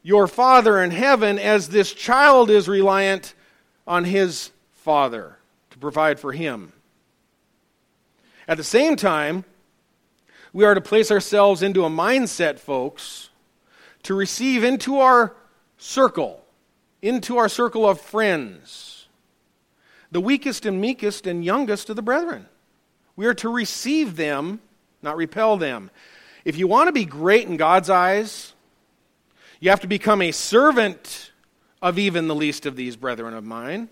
your 0.02 0.26
Father 0.26 0.82
in 0.82 0.90
heaven 0.90 1.38
as 1.38 1.68
this 1.68 1.92
child 1.92 2.50
is 2.50 2.68
reliant 2.68 3.34
on 3.86 4.04
his 4.04 4.50
Father 4.72 5.38
to 5.70 5.78
provide 5.78 6.20
for 6.20 6.32
him. 6.32 6.72
At 8.46 8.58
the 8.58 8.64
same 8.64 8.96
time, 8.96 9.44
we 10.52 10.64
are 10.64 10.74
to 10.74 10.80
place 10.80 11.10
ourselves 11.10 11.62
into 11.62 11.84
a 11.84 11.90
mindset, 11.90 12.58
folks, 12.58 13.30
to 14.04 14.14
receive 14.14 14.62
into 14.62 15.00
our 15.00 15.34
circle, 15.78 16.44
into 17.02 17.38
our 17.38 17.48
circle 17.48 17.88
of 17.88 18.00
friends, 18.00 19.03
the 20.14 20.20
weakest 20.20 20.64
and 20.64 20.80
meekest 20.80 21.26
and 21.26 21.44
youngest 21.44 21.90
of 21.90 21.96
the 21.96 22.02
brethren. 22.02 22.46
We 23.16 23.26
are 23.26 23.34
to 23.34 23.48
receive 23.48 24.14
them, 24.14 24.60
not 25.02 25.16
repel 25.16 25.56
them. 25.56 25.90
If 26.44 26.56
you 26.56 26.68
want 26.68 26.86
to 26.86 26.92
be 26.92 27.04
great 27.04 27.48
in 27.48 27.56
God's 27.56 27.90
eyes, 27.90 28.52
you 29.58 29.70
have 29.70 29.80
to 29.80 29.88
become 29.88 30.22
a 30.22 30.30
servant 30.30 31.32
of 31.82 31.98
even 31.98 32.28
the 32.28 32.34
least 32.36 32.64
of 32.64 32.76
these 32.76 32.94
brethren 32.94 33.34
of 33.34 33.42
mine, 33.42 33.88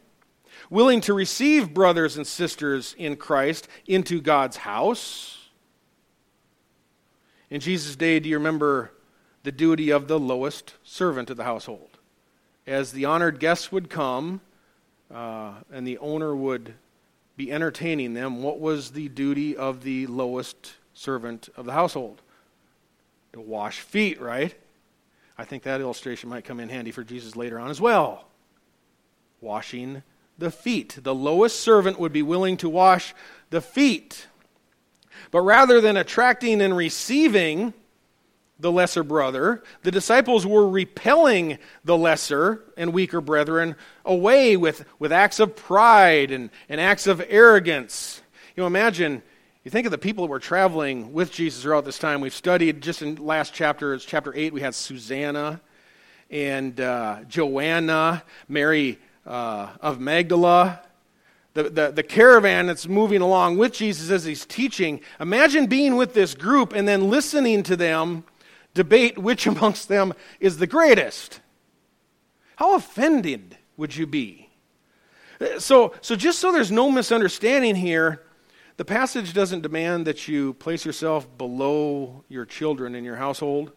willing 0.71 1.01
to 1.01 1.13
receive 1.13 1.75
brothers 1.75 2.17
and 2.17 2.25
sisters 2.25 2.95
in 2.97 3.17
Christ 3.17 3.67
into 3.89 4.21
God's 4.21 4.59
house. 4.59 5.49
In 7.51 7.59
Jesus' 7.59 7.97
day, 7.97 8.21
do 8.21 8.29
you 8.29 8.39
remember 8.39 8.93
the 9.43 9.51
duty 9.51 9.91
of 9.91 10.07
the 10.07 10.21
lowest 10.21 10.75
servant 10.85 11.31
of 11.31 11.37
the 11.37 11.43
household? 11.43 11.99
As 12.65 12.93
the 12.93 13.07
honored 13.07 13.41
guests 13.41 13.73
would 13.73 13.91
come 13.91 14.41
uh, 15.13 15.53
and 15.73 15.87
the 15.87 15.99
owner 15.99 16.35
would 16.35 16.75
be 17.37 17.53
entertaining 17.53 18.15
them, 18.15 18.43
what 18.43 18.61
was 18.61 18.93
the 18.93 19.09
duty 19.09 19.57
of 19.57 19.83
the 19.83 20.07
lowest 20.07 20.75
servant 20.95 21.49
of 21.57 21.67
the 21.67 21.73
household? 21.73 22.23
To 23.33 23.41
wash 23.41 23.81
feet, 23.81 24.21
right? 24.21 24.55
I 25.39 25.45
think 25.45 25.63
that 25.63 25.81
illustration 25.81 26.29
might 26.29 26.45
come 26.45 26.61
in 26.61 26.69
handy 26.69 26.91
for 26.91 27.03
Jesus 27.03 27.37
later 27.37 27.59
on 27.59 27.71
as 27.71 27.81
well. 27.81 28.27
Washing 29.41 30.03
the 30.39 30.51
feet. 30.51 30.99
The 31.03 31.15
lowest 31.15 31.61
servant 31.61 31.99
would 31.99 32.13
be 32.13 32.23
willing 32.23 32.57
to 32.59 32.69
wash 32.69 33.15
the 33.51 33.61
feet. 33.61 34.27
But 35.31 35.41
rather 35.41 35.81
than 35.81 35.97
attracting 35.97 36.61
and 36.61 36.77
receiving 36.77 37.75
the 38.63 38.73
lesser 38.73 39.03
brother, 39.03 39.63
the 39.83 39.91
disciples 39.91 40.47
were 40.47 40.67
repelling 40.67 41.59
the 41.85 41.97
lesser 41.97 42.63
and 42.77 42.93
weaker 42.93 43.21
brethren 43.21 43.75
away 44.05 44.57
with, 44.57 44.85
with 44.99 45.13
acts 45.13 45.41
of 45.41 45.55
pride 45.57 46.31
and, 46.31 46.49
and 46.69 46.81
acts 46.81 47.07
of 47.07 47.23
arrogance. 47.29 48.23
You 48.57 48.63
know, 48.63 48.67
imagine 48.67 49.21
you 49.65 49.71
think 49.71 49.87
of 49.87 49.91
the 49.91 49.99
people 49.99 50.25
that 50.25 50.31
were 50.31 50.39
traveling 50.39 51.13
with 51.13 51.33
Jesus 51.33 51.63
throughout 51.63 51.85
this 51.85 51.99
time. 51.99 52.21
We've 52.21 52.35
studied 52.35 52.81
just 52.81 53.03
in 53.03 53.17
last 53.17 53.53
chapter, 53.53 53.95
it's 53.95 54.05
chapter 54.05 54.33
8, 54.35 54.53
we 54.53 54.61
had 54.61 54.75
Susanna 54.75 55.61
and 56.31 56.81
uh, 56.81 57.25
Joanna, 57.29 58.23
Mary 58.49 58.99
uh, 59.27 59.71
of 59.81 60.01
Magdala. 60.01 60.81
The, 61.55 61.65
the, 61.65 61.91
the 61.91 62.03
caravan 62.03 62.67
that's 62.67 62.89
moving 62.89 63.21
along 63.21 63.59
with 63.59 63.75
Jesus 63.75 64.09
as 64.09 64.25
he's 64.25 64.47
teaching. 64.47 65.01
Imagine 65.21 65.67
being 65.67 65.97
with 65.97 66.15
this 66.15 66.35
group 66.35 66.73
and 66.73 66.89
then 66.89 67.11
listening 67.11 67.63
to 67.65 67.77
them 67.77 68.25
debate 68.75 69.19
which 69.19 69.47
amongst 69.47 69.89
them 69.89 70.13
is 70.41 70.59
the 70.59 70.67
greatest. 70.67 71.41
How 72.57 72.75
offended 72.75 73.57
would 73.77 73.97
you 73.97 74.07
be? 74.07 74.51
So, 75.59 75.95
so 76.01 76.15
just 76.15 76.39
so 76.39 76.53
there's 76.53 76.71
no 76.71 76.91
misunderstanding 76.91 77.75
here, 77.75 78.23
the 78.77 78.85
passage 78.85 79.35
doesn't 79.35 79.63
demand 79.63 80.07
that 80.07 80.29
you 80.29 80.55
place 80.55 80.87
yourself 80.87 81.27
below 81.37 82.25
your 82.29 82.47
children 82.47 82.95
in 82.95 83.05
your 83.05 83.17
household 83.17 83.73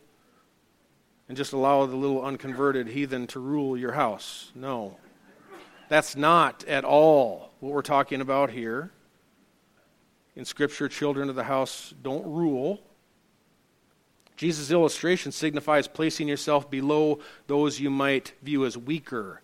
and 1.28 1.36
just 1.36 1.54
allow 1.54 1.86
the 1.86 1.96
little 1.96 2.24
unconverted 2.24 2.88
heathen 2.88 3.28
to 3.28 3.40
rule 3.40 3.76
your 3.76 3.94
house. 3.94 4.52
No. 4.54 4.98
That's 5.90 6.16
not 6.16 6.64
at 6.66 6.86
all 6.86 7.52
what 7.60 7.74
we're 7.74 7.82
talking 7.82 8.22
about 8.22 8.52
here. 8.52 8.92
In 10.36 10.46
Scripture, 10.46 10.88
children 10.88 11.30
of 11.30 11.36
the 11.36 11.44
house 11.44 11.94
don't 12.02 12.26
rule. 12.26 12.82
Jesus' 14.36 14.72
illustration 14.72 15.32
signifies 15.32 15.88
placing 15.88 16.28
yourself 16.28 16.70
below 16.70 17.20
those 17.48 17.80
you 17.80 17.90
might 17.90 18.34
view 18.42 18.66
as 18.66 18.78
weaker, 18.78 19.42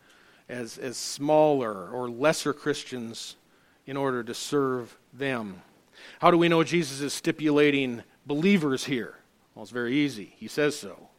as, 0.50 0.78
as 0.78 0.98
smaller, 0.98 1.90
or 1.90 2.10
lesser 2.10 2.54
Christians 2.54 3.38
in 3.86 3.96
order 3.96 4.24
to 4.24 4.34
serve 4.34 4.98
them. 5.14 5.62
How 6.20 6.32
do 6.32 6.38
we 6.38 6.50
know 6.50 6.64
Jesus 6.64 7.00
is 7.00 7.14
stipulating 7.14 8.04
believers 8.26 8.86
here? 8.86 9.16
Well, 9.56 9.64
it's 9.64 9.72
very 9.72 9.96
easy. 9.96 10.34
He 10.38 10.48
says 10.48 10.78
so. 10.78 11.10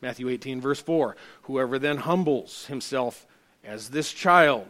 Matthew 0.00 0.28
18, 0.28 0.60
verse 0.60 0.80
4 0.80 1.16
Whoever 1.42 1.78
then 1.78 1.98
humbles 1.98 2.66
himself 2.66 3.26
as 3.64 3.90
this 3.90 4.12
child, 4.12 4.68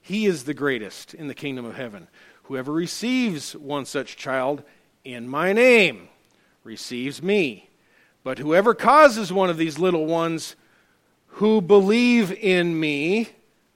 he 0.00 0.26
is 0.26 0.44
the 0.44 0.54
greatest 0.54 1.14
in 1.14 1.28
the 1.28 1.34
kingdom 1.34 1.64
of 1.64 1.76
heaven. 1.76 2.08
Whoever 2.44 2.72
receives 2.72 3.54
one 3.54 3.84
such 3.84 4.16
child 4.16 4.64
in 5.04 5.28
my 5.28 5.52
name 5.52 6.08
receives 6.64 7.22
me. 7.22 7.68
But 8.24 8.38
whoever 8.38 8.74
causes 8.74 9.32
one 9.32 9.50
of 9.50 9.56
these 9.56 9.78
little 9.78 10.06
ones 10.06 10.56
who 11.26 11.60
believe 11.60 12.32
in 12.32 12.78
me 12.78 13.30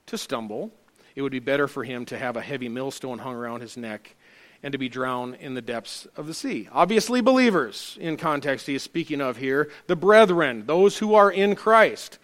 to 0.07 0.19
stumble, 0.19 0.71
it 1.14 1.23
would 1.23 1.33
be 1.33 1.38
better 1.38 1.66
for 1.66 1.85
him 1.85 2.05
to 2.07 2.19
have 2.19 2.37
a 2.37 2.43
heavy 2.43 2.69
millstone 2.69 3.19
hung 3.19 3.35
around 3.35 3.61
his 3.61 3.76
neck 3.76 4.14
and 4.62 4.73
to 4.73 4.78
be 4.78 4.88
drowned 4.88 5.37
in 5.37 5.55
the 5.55 5.62
depths 5.62 6.07
of 6.16 6.26
the 6.26 6.35
sea. 6.35 6.69
Obviously, 6.73 7.21
believers, 7.21 7.97
in 8.00 8.16
context, 8.16 8.66
he 8.66 8.75
is 8.75 8.83
speaking 8.83 9.21
of 9.21 9.37
here, 9.37 9.71
the 9.87 9.97
brethren, 9.97 10.64
those 10.66 10.99
who 10.99 11.14
are 11.14 11.31
in 11.31 11.55
Christ. 11.55 12.19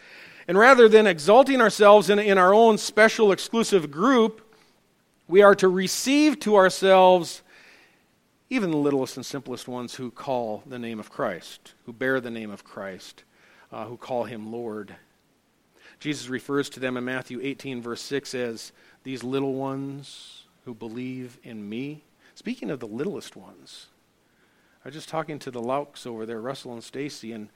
And 0.49 0.59
rather 0.59 0.89
than 0.89 1.07
exalting 1.07 1.61
ourselves 1.61 2.11
in, 2.11 2.19
in 2.19 2.39
our 2.39 2.53
own 2.53 2.79
special, 2.79 3.33
exclusive 3.33 3.91
group, 3.91 4.41
we 5.29 5.43
are 5.43 5.55
to 5.57 5.69
receive 5.69 6.41
to 6.41 6.57
ourselves 6.57 7.42
even 8.53 8.71
the 8.71 8.77
littlest 8.77 9.17
and 9.17 9.25
simplest 9.25 9.67
ones 9.67 9.95
who 9.95 10.11
call 10.11 10.63
the 10.67 10.79
name 10.79 11.01
of 11.01 11.09
Christ, 11.11 11.73
who 11.87 11.93
bear 11.95 12.21
the 12.21 12.31
name 12.31 12.51
of 12.51 12.65
Christ, 12.65 13.25
uh, 13.73 13.87
who 13.87 13.97
call 13.97 14.25
him 14.25 14.53
Lord. 14.53 14.95
Jesus 15.99 16.29
refers 16.29 16.69
to 16.69 16.79
them 16.79 16.99
in 16.99 17.05
Matthew 17.07 17.41
18, 17.43 17.81
verse 17.81 18.03
6, 18.03 18.35
as 18.35 18.73
these 19.05 19.25
little 19.25 19.55
ones 19.55 20.45
who 20.67 20.75
believe 20.75 21.39
in 21.43 21.67
me. 21.67 22.05
Speaking 22.35 22.71
of 22.71 22.79
the 22.79 22.87
littlest 22.87 23.37
ones, 23.37 23.87
I 24.85 24.89
was 24.89 24.95
just 24.95 25.09
talking 25.09 25.39
to 25.39 25.51
the 25.51 25.63
Lauks 25.63 26.07
over 26.07 26.27
there, 26.27 26.43
Russell 26.43 26.75
and 26.75 26.85
Stacy, 26.85 27.33
and 27.33 27.49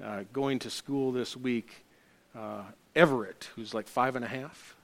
uh, 0.00 0.22
going 0.32 0.60
to 0.60 0.70
school 0.70 1.10
this 1.10 1.36
week. 1.36 1.84
Uh, 2.32 2.62
Everett, 2.94 3.50
who's 3.56 3.74
like 3.74 3.88
five 3.88 4.14
and 4.14 4.24
a 4.24 4.28
half, 4.28 4.76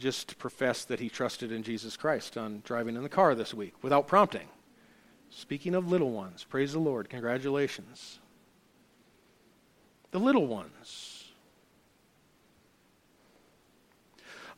just 0.00 0.38
professed 0.38 0.88
that 0.88 0.98
he 0.98 1.08
trusted 1.08 1.52
in 1.52 1.62
Jesus 1.62 1.96
Christ 1.96 2.36
on 2.36 2.62
driving 2.64 2.96
in 2.96 3.02
the 3.02 3.08
car 3.08 3.34
this 3.34 3.54
week 3.54 3.74
without 3.82 4.08
prompting. 4.08 4.48
Speaking 5.30 5.74
of 5.74 5.88
little 5.88 6.10
ones, 6.10 6.42
praise 6.42 6.72
the 6.72 6.80
Lord. 6.80 7.08
Congratulations. 7.08 8.18
The 10.10 10.18
little 10.18 10.46
ones. 10.46 11.28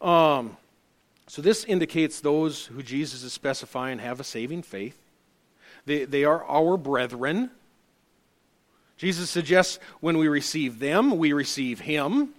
Um, 0.01 0.57
so 1.27 1.43
this 1.43 1.65
indicates 1.65 2.21
those 2.21 2.67
who 2.67 2.83
Jesus 2.83 3.23
is 3.23 3.33
specifying 3.33 3.99
have 3.99 4.21
a 4.21 4.25
saving 4.25 4.63
faith. 4.63 4.99
They, 5.85 6.05
they 6.05 6.25
are 6.25 6.45
our 6.45 6.77
brethren. 6.77 7.51
Jesus 8.97 9.31
suggests 9.31 9.79
when 10.01 10.17
we 10.17 10.29
receive 10.29 10.79
them, 10.79 11.19
we 11.19 11.33
receive 11.33 11.81
him. 11.81 12.31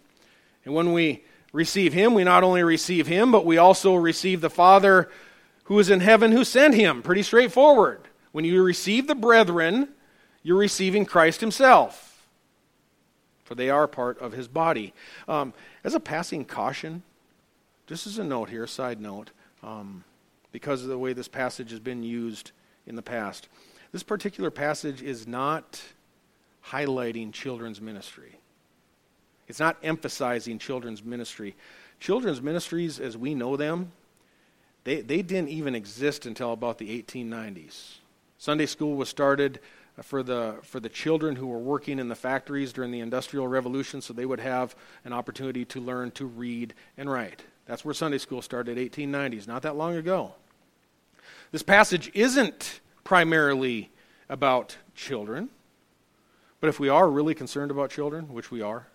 And 0.65 0.73
when 0.73 0.93
we 0.93 1.23
receive 1.53 1.93
him, 1.93 2.13
we 2.13 2.25
not 2.25 2.43
only 2.43 2.63
receive 2.63 3.07
him, 3.07 3.31
but 3.31 3.45
we 3.45 3.57
also 3.57 3.95
receive 3.95 4.41
the 4.41 4.49
Father 4.49 5.09
who 5.65 5.79
is 5.79 5.89
in 5.89 6.01
heaven 6.01 6.33
who 6.33 6.43
sent 6.43 6.75
him. 6.75 7.01
Pretty 7.01 7.23
straightforward. 7.23 8.01
When 8.33 8.43
you 8.43 8.61
receive 8.61 9.07
the 9.07 9.15
brethren, 9.15 9.89
you're 10.41 10.57
receiving 10.57 11.05
Christ 11.05 11.39
himself, 11.39 12.27
for 13.45 13.55
they 13.55 13.69
are 13.69 13.87
part 13.87 14.19
of 14.19 14.33
his 14.33 14.47
body. 14.47 14.93
Um, 15.27 15.53
as 15.83 15.93
a 15.93 15.99
passing 15.99 16.43
caution, 16.43 17.03
just 17.87 18.07
as 18.07 18.17
a 18.17 18.23
note 18.23 18.49
here, 18.49 18.63
a 18.63 18.67
side 18.67 18.99
note, 18.99 19.31
um, 19.61 20.03
because 20.51 20.83
of 20.83 20.89
the 20.89 20.97
way 20.97 21.13
this 21.13 21.27
passage 21.27 21.71
has 21.71 21.79
been 21.79 22.03
used 22.03 22.51
in 22.85 22.95
the 22.95 23.01
past, 23.01 23.47
this 23.91 24.03
particular 24.03 24.49
passage 24.49 25.01
is 25.01 25.27
not 25.27 25.81
highlighting 26.67 27.31
children's 27.31 27.79
ministry. 27.79 28.39
It's 29.53 29.59
not 29.59 29.77
emphasizing 29.83 30.57
children's 30.57 31.03
ministry. 31.03 31.55
Children's 31.99 32.41
ministries, 32.41 32.99
as 32.99 33.15
we 33.15 33.35
know 33.35 33.55
them, 33.55 33.91
they, 34.83 35.01
they 35.01 35.21
didn't 35.21 35.49
even 35.49 35.75
exist 35.75 36.25
until 36.25 36.53
about 36.53 36.79
the 36.79 37.03
1890s. 37.03 37.97
Sunday 38.39 38.65
school 38.65 38.95
was 38.95 39.09
started 39.09 39.59
uh, 39.95 40.01
for 40.01 40.23
the, 40.23 40.55
for 40.63 40.79
the 40.79 40.89
children 40.89 41.35
who 41.35 41.45
were 41.45 41.59
working 41.59 41.99
in 41.99 42.07
the 42.07 42.15
factories 42.15 42.73
during 42.73 42.89
the 42.89 42.99
Industrial 42.99 43.47
Revolution 43.47 44.01
so 44.01 44.11
they 44.11 44.25
would 44.25 44.39
have 44.39 44.75
an 45.05 45.13
opportunity 45.13 45.65
to 45.65 45.79
learn 45.79 46.09
to 46.13 46.25
read 46.25 46.73
and 46.97 47.07
write. 47.07 47.43
That's 47.67 47.85
where 47.85 47.93
Sunday 47.93 48.17
school 48.17 48.41
started, 48.41 48.79
1890s, 48.79 49.47
not 49.47 49.61
that 49.61 49.75
long 49.75 49.95
ago. 49.95 50.33
This 51.51 51.61
passage 51.61 52.09
isn't 52.15 52.81
primarily 53.03 53.91
about 54.29 54.77
children, 54.95 55.49
but 56.59 56.69
if 56.69 56.79
we 56.79 56.89
are 56.89 57.07
really 57.07 57.35
concerned 57.35 57.69
about 57.69 57.91
children, 57.91 58.33
which 58.33 58.49
we 58.49 58.59
are, 58.59 58.87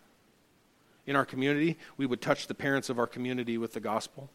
in 1.09 1.17
our 1.17 1.25
community, 1.25 1.79
we 1.97 2.05
would 2.05 2.21
touch 2.21 2.49
the 2.49 2.55
parents 2.55 2.91
of 2.91 2.99
our 2.99 3.07
community 3.07 3.57
with 3.57 3.73
the 3.73 3.81
gospel. 3.81 4.29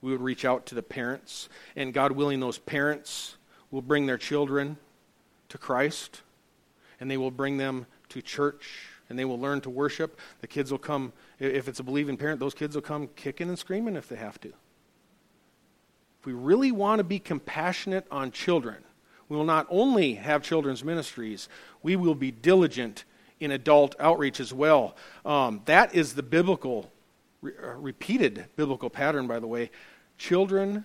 We 0.00 0.12
would 0.12 0.20
reach 0.20 0.44
out 0.44 0.64
to 0.66 0.76
the 0.76 0.82
parents, 0.82 1.48
and 1.74 1.92
God 1.92 2.12
willing, 2.12 2.38
those 2.38 2.56
parents 2.56 3.36
will 3.72 3.82
bring 3.82 4.06
their 4.06 4.16
children 4.16 4.76
to 5.48 5.58
Christ, 5.58 6.22
and 7.00 7.10
they 7.10 7.16
will 7.16 7.32
bring 7.32 7.56
them 7.56 7.86
to 8.10 8.22
church, 8.22 8.86
and 9.08 9.18
they 9.18 9.24
will 9.24 9.40
learn 9.40 9.60
to 9.62 9.70
worship. 9.70 10.20
The 10.40 10.46
kids 10.46 10.70
will 10.70 10.78
come, 10.78 11.12
if 11.40 11.66
it's 11.66 11.80
a 11.80 11.82
believing 11.82 12.16
parent, 12.16 12.38
those 12.38 12.54
kids 12.54 12.76
will 12.76 12.82
come 12.82 13.08
kicking 13.16 13.48
and 13.48 13.58
screaming 13.58 13.96
if 13.96 14.08
they 14.08 14.16
have 14.16 14.40
to. 14.42 14.50
If 14.50 16.26
we 16.26 16.32
really 16.32 16.70
want 16.70 17.00
to 17.00 17.04
be 17.04 17.18
compassionate 17.18 18.06
on 18.08 18.30
children, 18.30 18.84
we 19.28 19.36
will 19.36 19.44
not 19.44 19.66
only 19.68 20.14
have 20.14 20.44
children's 20.44 20.84
ministries, 20.84 21.48
we 21.82 21.96
will 21.96 22.14
be 22.14 22.30
diligent 22.30 23.04
in 23.40 23.50
adult 23.50 23.94
outreach 24.00 24.40
as 24.40 24.52
well. 24.52 24.96
Um, 25.24 25.62
that 25.66 25.94
is 25.94 26.14
the 26.14 26.22
biblical, 26.22 26.90
re- 27.40 27.52
uh, 27.62 27.74
repeated 27.74 28.46
biblical 28.56 28.90
pattern, 28.90 29.26
by 29.26 29.38
the 29.38 29.46
way. 29.46 29.70
Children 30.16 30.84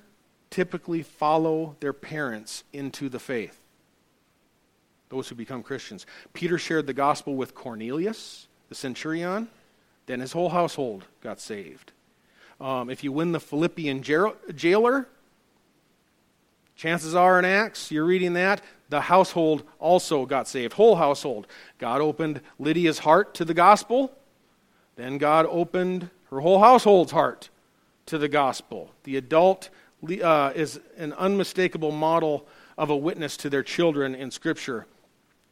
typically 0.49 1.01
follow 1.01 1.75
their 1.79 1.93
parents 1.93 2.63
into 2.73 3.09
the 3.09 3.19
faith, 3.19 3.59
those 5.09 5.27
who 5.27 5.35
become 5.35 5.63
Christians. 5.63 6.05
Peter 6.33 6.57
shared 6.57 6.85
the 6.85 6.93
gospel 6.93 7.35
with 7.35 7.55
Cornelius, 7.55 8.47
the 8.69 8.75
centurion, 8.75 9.49
then 10.05 10.19
his 10.19 10.33
whole 10.33 10.49
household 10.49 11.05
got 11.21 11.39
saved. 11.39 11.91
Um, 12.61 12.89
if 12.89 13.03
you 13.03 13.11
win 13.11 13.31
the 13.31 13.39
Philippian 13.39 14.03
jailer, 14.03 15.07
chances 16.75 17.15
are 17.15 17.39
in 17.39 17.45
Acts, 17.45 17.91
you're 17.91 18.05
reading 18.05 18.33
that, 18.33 18.61
the 18.89 19.01
household 19.01 19.63
also 19.79 20.25
got 20.25 20.47
saved, 20.47 20.73
whole 20.73 20.95
household. 20.95 21.47
God 21.79 22.01
opened 22.01 22.41
Lydia's 22.59 22.99
heart 22.99 23.33
to 23.35 23.45
the 23.45 23.53
gospel. 23.53 24.11
Then 24.95 25.17
God 25.17 25.47
opened 25.49 26.09
her 26.29 26.41
whole 26.41 26.59
household's 26.59 27.11
heart 27.11 27.49
to 28.05 28.17
the 28.17 28.27
gospel. 28.27 28.91
The 29.03 29.17
adult 29.17 29.69
uh, 30.21 30.51
is 30.55 30.79
an 30.97 31.13
unmistakable 31.13 31.91
model 31.91 32.47
of 32.77 32.89
a 32.89 32.95
witness 32.95 33.37
to 33.37 33.49
their 33.49 33.63
children 33.63 34.13
in 34.13 34.31
Scripture. 34.31 34.85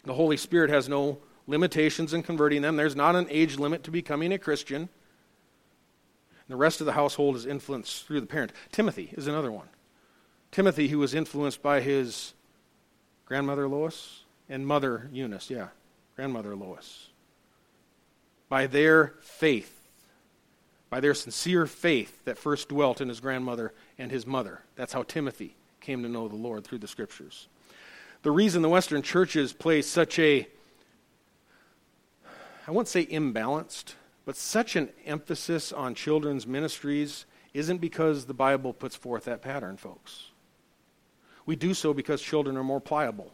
The 0.03 0.13
Holy 0.13 0.37
Spirit 0.37 0.69
has 0.69 0.89
no 0.89 1.19
limitations 1.47 2.13
in 2.13 2.23
converting 2.23 2.61
them. 2.61 2.75
There's 2.75 2.95
not 2.95 3.15
an 3.15 3.27
age 3.29 3.57
limit 3.57 3.83
to 3.83 3.91
becoming 3.91 4.33
a 4.33 4.37
Christian. 4.37 4.89
The 6.47 6.55
rest 6.55 6.81
of 6.81 6.85
the 6.85 6.93
household 6.93 7.35
is 7.35 7.45
influenced 7.45 8.05
through 8.05 8.21
the 8.21 8.27
parent. 8.27 8.51
Timothy 8.71 9.13
is 9.13 9.27
another 9.27 9.51
one. 9.51 9.67
Timothy, 10.51 10.89
who 10.89 10.99
was 10.99 11.13
influenced 11.13 11.61
by 11.61 11.79
his 11.79 12.33
Grandmother 13.25 13.67
Lois 13.67 14.23
and 14.49 14.67
Mother 14.67 15.09
Eunice, 15.13 15.49
yeah, 15.49 15.67
Grandmother 16.17 16.55
Lois. 16.55 17.09
By 18.49 18.67
their 18.67 19.13
faith, 19.21 19.87
by 20.89 20.99
their 20.99 21.13
sincere 21.13 21.65
faith 21.65 22.25
that 22.25 22.37
first 22.37 22.67
dwelt 22.67 22.99
in 22.99 23.07
his 23.07 23.21
grandmother 23.21 23.73
and 23.97 24.11
his 24.11 24.27
mother. 24.27 24.61
That's 24.75 24.91
how 24.91 25.03
Timothy 25.03 25.55
came 25.79 26.03
to 26.03 26.09
know 26.09 26.27
the 26.27 26.35
Lord 26.35 26.65
through 26.65 26.79
the 26.79 26.87
scriptures. 26.87 27.47
The 28.23 28.31
reason 28.31 28.61
the 28.61 28.69
Western 28.69 29.01
churches 29.01 29.53
place 29.53 29.87
such 29.87 30.19
a, 30.19 30.47
I 32.67 32.71
won't 32.71 32.89
say 32.89 33.05
imbalanced, 33.05 33.93
but 34.25 34.35
such 34.35 34.75
an 34.75 34.89
emphasis 35.05 35.71
on 35.71 35.95
children's 35.95 36.45
ministries 36.45 37.25
isn't 37.53 37.77
because 37.77 38.25
the 38.25 38.33
Bible 38.33 38.73
puts 38.73 38.97
forth 38.97 39.23
that 39.25 39.41
pattern, 39.41 39.77
folks. 39.77 40.30
We 41.51 41.57
do 41.57 41.73
so 41.73 41.93
because 41.93 42.21
children 42.21 42.55
are 42.55 42.63
more 42.63 42.79
pliable. 42.79 43.29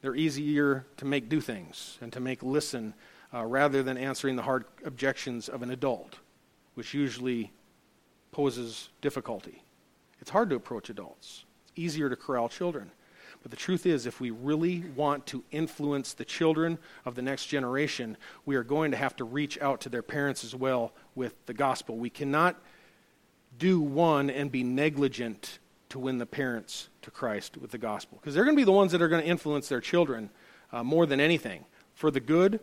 They're 0.00 0.14
easier 0.14 0.86
to 0.98 1.04
make 1.04 1.28
do 1.28 1.40
things 1.40 1.98
and 2.00 2.12
to 2.12 2.20
make 2.20 2.40
listen 2.40 2.94
uh, 3.34 3.44
rather 3.44 3.82
than 3.82 3.96
answering 3.98 4.36
the 4.36 4.44
hard 4.44 4.64
objections 4.84 5.48
of 5.48 5.62
an 5.62 5.72
adult. 5.72 6.20
which 6.76 6.94
usually 6.94 7.50
poses 8.30 8.90
difficulty. 9.00 9.64
It's 10.20 10.30
hard 10.30 10.50
to 10.50 10.54
approach 10.54 10.88
adults, 10.88 11.44
it's 11.64 11.72
easier 11.74 12.08
to 12.08 12.14
corral 12.14 12.48
children. 12.48 12.92
But 13.42 13.50
the 13.50 13.56
truth 13.56 13.86
is, 13.86 14.06
if 14.06 14.20
we 14.20 14.30
really 14.30 14.84
want 14.94 15.26
to 15.26 15.42
influence 15.50 16.14
the 16.14 16.24
children 16.24 16.78
of 17.04 17.16
the 17.16 17.22
next 17.22 17.46
generation, 17.46 18.16
we 18.46 18.54
are 18.54 18.62
going 18.62 18.92
to 18.92 18.96
have 18.96 19.16
to 19.16 19.24
reach 19.24 19.60
out 19.60 19.80
to 19.80 19.88
their 19.88 20.04
parents 20.04 20.44
as 20.44 20.54
well 20.54 20.92
with 21.16 21.34
the 21.46 21.54
gospel. 21.54 21.96
We 21.96 22.08
cannot 22.08 22.54
do 23.58 23.80
one 23.80 24.30
and 24.30 24.52
be 24.52 24.62
negligent 24.62 25.58
to 25.90 25.98
win 25.98 26.18
the 26.18 26.26
parents 26.26 26.88
to 27.02 27.10
Christ 27.10 27.56
with 27.56 27.70
the 27.70 27.78
gospel. 27.78 28.18
Because 28.20 28.34
they're 28.34 28.44
going 28.44 28.56
to 28.56 28.60
be 28.60 28.64
the 28.64 28.72
ones 28.72 28.92
that 28.92 29.02
are 29.02 29.08
going 29.08 29.22
to 29.22 29.28
influence 29.28 29.68
their 29.68 29.80
children 29.80 30.30
uh, 30.72 30.82
more 30.82 31.06
than 31.06 31.20
anything, 31.20 31.64
for 31.94 32.10
the 32.10 32.20
good 32.20 32.60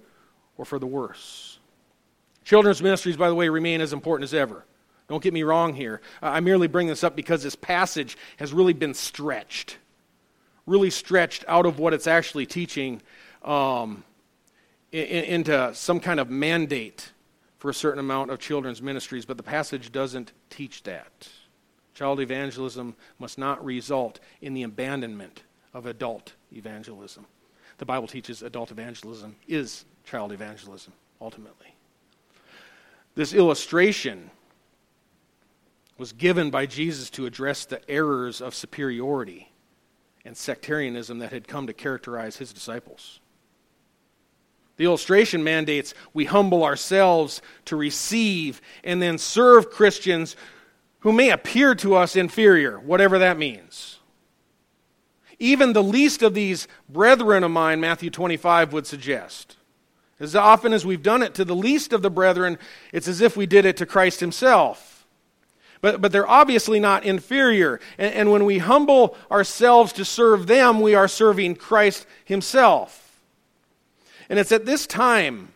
or 0.58 0.66
for 0.66 0.80
the 0.80 0.88
worse. 0.88 1.60
Children's 2.44 2.82
ministries, 2.82 3.18
by 3.18 3.30
the 3.30 3.36
way, 3.36 3.50
remain 3.50 3.82
as 3.82 3.94
important 3.94 4.26
as 4.26 4.34
ever. 4.34 4.66
Don't 5.08 5.24
get 5.24 5.34
me 5.34 5.44
wrong 5.44 5.74
here. 5.74 6.02
I 6.22 6.40
merely 6.40 6.68
bring 6.68 6.88
this 6.88 7.04
up 7.04 7.16
because 7.16 7.44
this 7.44 7.56
passage 7.56 8.18
has 8.38 8.54
really 8.54 8.74
been 8.74 8.94
stretched 8.94 9.78
really 10.66 10.90
stretched 10.90 11.44
out 11.48 11.66
of 11.66 11.80
what 11.80 11.94
it's 11.94 12.08
actually 12.08 12.46
teaching 12.46 13.02
um, 13.44 14.04
in, 14.92 15.06
into 15.06 15.74
some 15.74 16.00
kind 16.00 16.20
of 16.20 16.30
mandate 16.30 17.12
for 17.58 17.70
a 17.70 17.74
certain 17.74 18.00
amount 18.00 18.32
of 18.32 18.40
children's 18.40 18.82
ministries, 18.82 19.26
but 19.26 19.38
the 19.38 19.44
passage 19.44 19.92
doesn't 19.92 20.32
teach 20.50 20.84
that. 20.84 21.30
Child 22.02 22.20
evangelism 22.20 22.96
must 23.20 23.38
not 23.38 23.64
result 23.64 24.20
in 24.42 24.56
the 24.56 24.64
abandonment 24.64 25.44
of 25.72 25.86
adult 25.86 26.34
evangelism. 26.52 27.28
The 27.78 27.86
Bible 27.86 28.08
teaches 28.08 28.42
adult 28.42 28.72
evangelism 28.72 29.36
is 29.48 29.86
child 30.04 30.32
evangelism, 30.32 30.94
ultimately. 31.22 31.76
This 33.14 33.36
illustration 33.36 34.32
was 36.00 36.12
given 36.12 36.50
by 36.50 36.66
Jesus 36.66 37.12
to 37.12 37.28
address 37.28 37.66
the 37.66 37.88
errors 37.88 38.42
of 38.42 38.56
superiority 38.56 39.52
and 40.26 40.36
sectarianism 40.36 41.20
that 41.20 41.32
had 41.32 41.48
come 41.48 41.68
to 41.68 41.74
characterize 41.74 42.38
his 42.38 42.52
disciples. 42.52 43.20
The 44.78 44.86
illustration 44.86 45.44
mandates 45.44 45.94
we 46.16 46.26
humble 46.26 46.64
ourselves 46.64 47.44
to 47.66 47.76
receive 47.76 48.60
and 48.84 49.00
then 49.00 49.20
serve 49.20 49.70
Christians 49.70 50.36
who 51.02 51.12
may 51.12 51.30
appear 51.30 51.76
to 51.76 51.96
us 51.96 52.16
inferior, 52.16 52.80
whatever 52.80 53.20
that 53.20 53.38
means. 53.38 54.00
Even 55.40 55.74
the 55.74 55.84
least 55.84 56.22
of 56.22 56.34
these 56.34 56.68
brethren 56.88 57.44
of 57.44 57.52
mine, 57.52 57.80
Matthew 57.80 58.10
25 58.10 58.74
would 58.74 58.88
suggest. 58.88 59.58
As 60.20 60.36
often 60.36 60.72
as 60.72 60.86
we've 60.86 61.02
done 61.02 61.24
it 61.24 61.34
to 61.36 61.46
the 61.46 61.56
least 61.56 61.94
of 61.94 62.04
the 62.04 62.12
brethren, 62.12 62.60
it's 62.94 63.08
as 63.08 63.22
if 63.22 63.36
we 63.36 63.48
did 63.48 63.66
it 63.66 63.78
to 63.78 63.88
Christ 63.88 64.20
himself. 64.20 64.92
But, 65.82 66.00
but 66.00 66.12
they're 66.12 66.30
obviously 66.30 66.80
not 66.80 67.04
inferior. 67.04 67.80
And, 67.98 68.14
and 68.14 68.32
when 68.32 68.46
we 68.46 68.60
humble 68.60 69.18
ourselves 69.32 69.92
to 69.94 70.06
serve 70.06 70.46
them, 70.46 70.80
we 70.80 70.94
are 70.94 71.08
serving 71.08 71.56
Christ 71.56 72.06
Himself. 72.24 73.20
And 74.30 74.38
it's 74.38 74.52
at 74.52 74.66
this 74.66 74.86
time, 74.86 75.50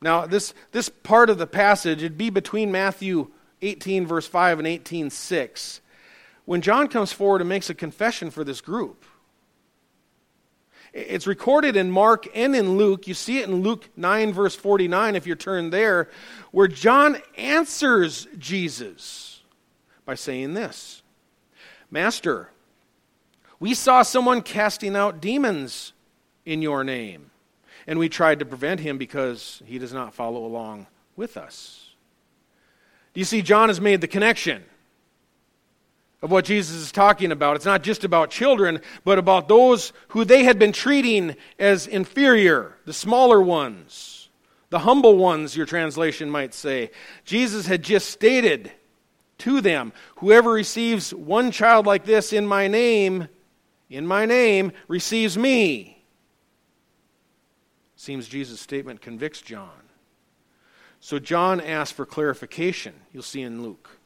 now, 0.00 0.26
this, 0.26 0.54
this 0.72 0.88
part 0.88 1.28
of 1.28 1.38
the 1.38 1.46
passage, 1.46 1.98
it'd 1.98 2.16
be 2.16 2.30
between 2.30 2.70
Matthew 2.70 3.28
18, 3.62 4.06
verse 4.06 4.26
5, 4.26 4.58
and 4.58 4.68
18, 4.68 5.10
6, 5.10 5.80
when 6.44 6.60
John 6.60 6.88
comes 6.88 7.12
forward 7.12 7.40
and 7.40 7.48
makes 7.48 7.70
a 7.70 7.74
confession 7.74 8.30
for 8.30 8.44
this 8.44 8.60
group. 8.60 9.04
It's 10.92 11.26
recorded 11.26 11.76
in 11.76 11.90
Mark 11.90 12.26
and 12.34 12.56
in 12.56 12.78
Luke. 12.78 13.06
You 13.06 13.12
see 13.12 13.38
it 13.38 13.48
in 13.48 13.56
Luke 13.56 13.88
9, 13.96 14.32
verse 14.32 14.56
49, 14.56 15.14
if 15.14 15.26
you 15.26 15.34
turn 15.34 15.68
there, 15.70 16.08
where 16.52 16.68
John 16.68 17.18
answers 17.36 18.26
Jesus 18.38 19.42
by 20.06 20.14
saying 20.14 20.54
this 20.54 21.02
Master, 21.90 22.50
we 23.60 23.74
saw 23.74 24.02
someone 24.02 24.40
casting 24.40 24.96
out 24.96 25.20
demons 25.20 25.92
in 26.46 26.62
your 26.62 26.84
name, 26.84 27.30
and 27.86 27.98
we 27.98 28.08
tried 28.08 28.38
to 28.38 28.44
prevent 28.46 28.80
him 28.80 28.96
because 28.96 29.62
he 29.66 29.78
does 29.78 29.92
not 29.92 30.14
follow 30.14 30.46
along 30.46 30.86
with 31.14 31.36
us. 31.36 31.85
Do 33.16 33.20
you 33.20 33.24
see, 33.24 33.40
John 33.40 33.70
has 33.70 33.80
made 33.80 34.02
the 34.02 34.08
connection 34.08 34.62
of 36.20 36.30
what 36.30 36.44
Jesus 36.44 36.76
is 36.76 36.92
talking 36.92 37.32
about. 37.32 37.56
It's 37.56 37.64
not 37.64 37.82
just 37.82 38.04
about 38.04 38.28
children, 38.28 38.82
but 39.04 39.16
about 39.16 39.48
those 39.48 39.94
who 40.08 40.26
they 40.26 40.44
had 40.44 40.58
been 40.58 40.72
treating 40.72 41.34
as 41.58 41.86
inferior, 41.86 42.76
the 42.84 42.92
smaller 42.92 43.40
ones, 43.40 44.28
the 44.68 44.80
humble 44.80 45.16
ones, 45.16 45.56
your 45.56 45.64
translation 45.64 46.28
might 46.28 46.52
say. 46.52 46.90
Jesus 47.24 47.66
had 47.66 47.82
just 47.82 48.10
stated 48.10 48.70
to 49.38 49.62
them 49.62 49.94
Whoever 50.16 50.52
receives 50.52 51.14
one 51.14 51.52
child 51.52 51.86
like 51.86 52.04
this 52.04 52.34
in 52.34 52.46
my 52.46 52.68
name, 52.68 53.28
in 53.88 54.06
my 54.06 54.26
name, 54.26 54.72
receives 54.88 55.38
me. 55.38 56.04
Seems 57.96 58.28
Jesus' 58.28 58.60
statement 58.60 59.00
convicts 59.00 59.40
John. 59.40 59.85
So 61.00 61.18
John 61.18 61.60
asks 61.60 61.92
for 61.92 62.06
clarification. 62.06 62.94
You'll 63.12 63.22
see 63.22 63.42
in 63.42 63.62
Luke. 63.62 63.98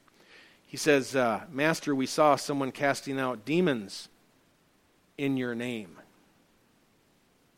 He 0.67 0.77
says, 0.77 1.17
uh, 1.17 1.43
Master, 1.51 1.95
we 1.95 2.07
saw 2.07 2.37
someone 2.37 2.71
casting 2.71 3.19
out 3.19 3.45
demons 3.45 4.09
in 5.19 5.37
your 5.37 5.55
name. 5.55 5.97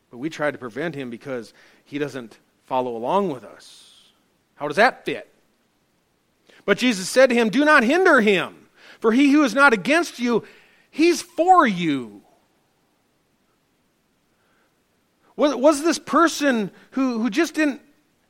But 0.09 0.17
we 0.17 0.29
tried 0.29 0.51
to 0.51 0.57
prevent 0.57 0.95
him 0.95 1.09
because 1.09 1.53
he 1.85 1.99
doesn't 1.99 2.37
follow 2.65 2.95
along 2.95 3.29
with 3.29 3.43
us. 3.43 4.11
How 4.55 4.67
does 4.67 4.77
that 4.77 5.05
fit? 5.05 5.29
But 6.65 6.77
Jesus 6.77 7.09
said 7.09 7.29
to 7.29 7.35
him, 7.35 7.49
Do 7.49 7.65
not 7.65 7.83
hinder 7.83 8.21
him, 8.21 8.67
for 8.99 9.11
he 9.11 9.31
who 9.31 9.43
is 9.43 9.53
not 9.53 9.73
against 9.73 10.19
you, 10.19 10.43
he's 10.89 11.21
for 11.21 11.67
you. 11.67 12.21
Was, 15.35 15.55
was 15.55 15.83
this 15.83 15.99
person 15.99 16.71
who, 16.91 17.19
who 17.19 17.29
just 17.29 17.53
didn't 17.53 17.81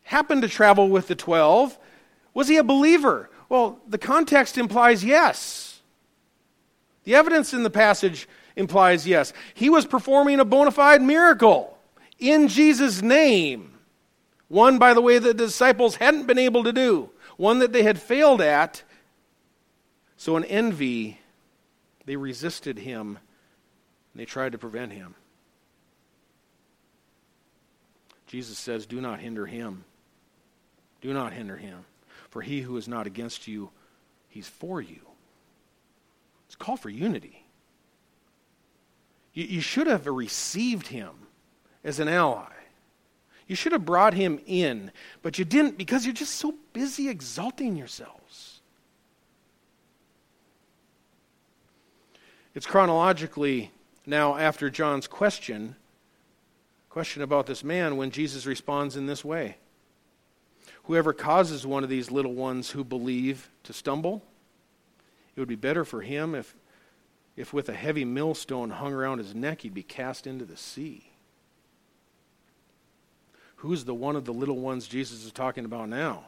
happen 0.03 0.41
to 0.41 0.47
travel 0.47 0.89
with 0.89 1.07
the 1.07 1.15
twelve, 1.15 1.77
was 2.33 2.47
he 2.47 2.57
a 2.57 2.63
believer? 2.63 3.29
Well, 3.49 3.79
the 3.87 3.97
context 3.97 4.57
implies 4.57 5.03
yes. 5.03 5.81
The 7.03 7.15
evidence 7.15 7.53
in 7.53 7.63
the 7.63 7.69
passage 7.69 8.27
implies 8.55 9.07
yes. 9.07 9.33
He 9.53 9.69
was 9.69 9.85
performing 9.85 10.39
a 10.39 10.45
bona 10.45 10.71
fide 10.71 11.01
miracle 11.01 11.77
in 12.19 12.47
Jesus' 12.47 13.01
name. 13.01 13.73
One, 14.47 14.77
by 14.77 14.93
the 14.93 15.01
way, 15.01 15.19
that 15.19 15.37
the 15.37 15.45
disciples 15.45 15.95
hadn't 15.95 16.27
been 16.27 16.37
able 16.37 16.63
to 16.63 16.73
do, 16.73 17.09
one 17.37 17.59
that 17.59 17.73
they 17.73 17.83
had 17.83 17.99
failed 17.99 18.41
at. 18.41 18.83
So, 20.17 20.37
in 20.37 20.43
envy, 20.45 21.19
they 22.05 22.15
resisted 22.15 22.77
him 22.79 23.17
and 24.13 24.19
they 24.21 24.25
tried 24.25 24.51
to 24.51 24.57
prevent 24.57 24.93
him. 24.93 25.15
Jesus 28.27 28.57
says, 28.57 28.85
Do 28.85 29.01
not 29.01 29.19
hinder 29.19 29.45
him. 29.45 29.85
Do 31.03 31.13
not 31.13 31.33
hinder 31.33 31.57
him. 31.57 31.83
For 32.29 32.41
he 32.41 32.61
who 32.61 32.77
is 32.77 32.87
not 32.87 33.05
against 33.05 33.45
you, 33.45 33.69
he's 34.29 34.47
for 34.47 34.81
you. 34.81 35.01
It's 36.47 36.55
a 36.55 36.57
call 36.57 36.77
for 36.77 36.89
unity. 36.89 37.45
You, 39.33 39.43
you 39.43 39.61
should 39.61 39.87
have 39.87 40.07
received 40.07 40.87
him 40.87 41.11
as 41.83 41.99
an 41.99 42.07
ally. 42.07 42.47
You 43.47 43.55
should 43.57 43.73
have 43.73 43.85
brought 43.85 44.13
him 44.13 44.39
in, 44.45 44.91
but 45.21 45.37
you 45.37 45.43
didn't 45.43 45.77
because 45.77 46.05
you're 46.05 46.13
just 46.13 46.35
so 46.35 46.55
busy 46.71 47.09
exalting 47.09 47.75
yourselves. 47.75 48.61
It's 52.55 52.65
chronologically 52.65 53.71
now 54.05 54.37
after 54.37 54.69
John's 54.69 55.07
question, 55.07 55.75
question 56.89 57.21
about 57.21 57.45
this 57.45 57.61
man, 57.61 57.97
when 57.97 58.09
Jesus 58.09 58.45
responds 58.45 58.95
in 58.95 59.05
this 59.05 59.25
way. 59.25 59.57
Whoever 60.83 61.13
causes 61.13 61.65
one 61.65 61.83
of 61.83 61.89
these 61.89 62.11
little 62.11 62.33
ones 62.33 62.71
who 62.71 62.83
believe 62.83 63.49
to 63.63 63.73
stumble, 63.73 64.23
it 65.35 65.39
would 65.39 65.49
be 65.49 65.55
better 65.55 65.85
for 65.85 66.01
him 66.01 66.35
if, 66.35 66.55
if 67.35 67.53
with 67.53 67.69
a 67.69 67.73
heavy 67.73 68.05
millstone 68.05 68.69
hung 68.69 68.93
around 68.93 69.19
his 69.19 69.33
neck 69.33 69.61
he'd 69.61 69.73
be 69.73 69.83
cast 69.83 70.27
into 70.27 70.45
the 70.45 70.57
sea. 70.57 71.09
Who's 73.57 73.85
the 73.85 73.93
one 73.93 74.17
of 74.17 74.25
the 74.25 74.33
little 74.33 74.59
ones 74.59 74.87
Jesus 74.87 75.23
is 75.23 75.31
talking 75.31 75.63
about 75.63 75.87
now? 75.87 76.25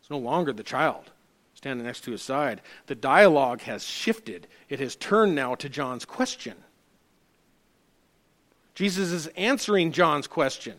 It's 0.00 0.10
no 0.10 0.18
longer 0.18 0.52
the 0.52 0.62
child 0.62 1.10
standing 1.54 1.86
next 1.86 2.02
to 2.02 2.10
his 2.10 2.22
side. 2.22 2.60
The 2.86 2.94
dialogue 2.94 3.62
has 3.62 3.84
shifted, 3.84 4.46
it 4.68 4.80
has 4.80 4.96
turned 4.96 5.34
now 5.34 5.54
to 5.56 5.68
John's 5.68 6.04
question. 6.04 6.56
Jesus 8.74 9.12
is 9.12 9.26
answering 9.28 9.92
John's 9.92 10.26
question. 10.26 10.74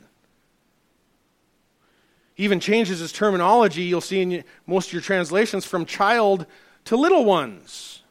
Even 2.41 2.59
changes 2.59 2.97
his 2.97 3.11
terminology, 3.11 3.83
you'll 3.83 4.01
see 4.01 4.19
in 4.23 4.43
most 4.65 4.87
of 4.87 4.93
your 4.93 5.01
translations, 5.03 5.63
from 5.63 5.85
child 5.85 6.47
to 6.85 6.95
little 6.97 7.23
ones, 7.23 8.01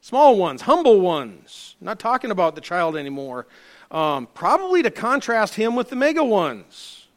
small 0.00 0.36
ones, 0.36 0.62
humble 0.62 1.00
ones. 1.00 1.74
I'm 1.80 1.86
not 1.86 1.98
talking 1.98 2.30
about 2.30 2.54
the 2.54 2.60
child 2.60 2.96
anymore. 2.96 3.48
Um, 3.90 4.28
probably 4.32 4.84
to 4.84 4.92
contrast 4.92 5.56
him 5.56 5.74
with 5.74 5.90
the 5.90 5.96
mega 5.96 6.22
ones. 6.22 7.08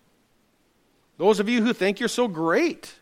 Those 1.19 1.39
of 1.39 1.47
you 1.47 1.61
who 1.61 1.73
think 1.73 1.99
you're 1.99 2.09
so 2.09 2.27
great. 2.27 2.95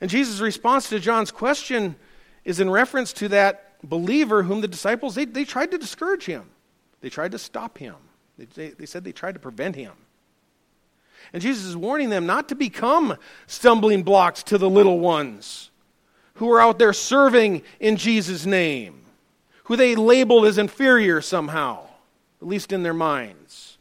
And 0.00 0.08
Jesus' 0.08 0.38
response 0.38 0.88
to 0.90 1.00
John's 1.00 1.32
question 1.32 1.96
is 2.44 2.60
in 2.60 2.70
reference 2.70 3.12
to 3.14 3.28
that 3.30 3.72
believer 3.82 4.44
whom 4.44 4.60
the 4.60 4.68
disciples, 4.68 5.16
they, 5.16 5.24
they 5.24 5.44
tried 5.44 5.72
to 5.72 5.78
discourage 5.78 6.26
him. 6.26 6.48
They 7.00 7.10
tried 7.10 7.32
to 7.32 7.40
stop 7.40 7.76
him. 7.76 7.96
They, 8.38 8.44
they, 8.44 8.68
they 8.68 8.86
said 8.86 9.02
they 9.02 9.10
tried 9.10 9.32
to 9.32 9.40
prevent 9.40 9.74
him. 9.74 9.94
And 11.34 11.42
Jesus 11.42 11.64
is 11.64 11.76
warning 11.76 12.10
them 12.10 12.26
not 12.26 12.48
to 12.50 12.54
become 12.54 13.16
stumbling 13.48 14.04
blocks 14.04 14.44
to 14.44 14.56
the 14.56 14.70
little 14.70 15.00
ones 15.00 15.72
who 16.34 16.50
are 16.52 16.60
out 16.60 16.78
there 16.78 16.92
serving 16.92 17.62
in 17.80 17.96
Jesus' 17.96 18.46
name, 18.46 19.02
who 19.64 19.74
they 19.74 19.96
labeled 19.96 20.46
as 20.46 20.58
inferior 20.58 21.20
somehow, 21.20 21.88
at 22.40 22.46
least 22.46 22.72
in 22.72 22.84
their 22.84 22.94
minds. 22.94 23.78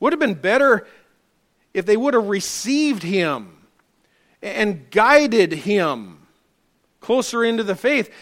Would 0.00 0.12
have 0.12 0.18
been 0.18 0.34
better 0.34 0.88
if 1.72 1.86
they 1.86 1.96
would 1.96 2.14
have 2.14 2.26
received 2.28 3.04
him 3.04 3.58
and 4.42 4.90
guided 4.90 5.52
him 5.52 6.26
closer 7.00 7.44
into 7.44 7.62
the 7.62 7.76
faith 7.76 8.12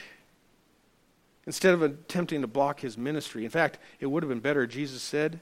instead 1.46 1.72
of 1.72 1.82
attempting 1.82 2.42
to 2.42 2.46
block 2.46 2.80
his 2.80 2.98
ministry. 2.98 3.44
In 3.44 3.50
fact, 3.50 3.78
it 4.00 4.06
would 4.06 4.22
have 4.22 4.28
been 4.28 4.40
better, 4.40 4.66
Jesus 4.66 5.02
said, 5.02 5.40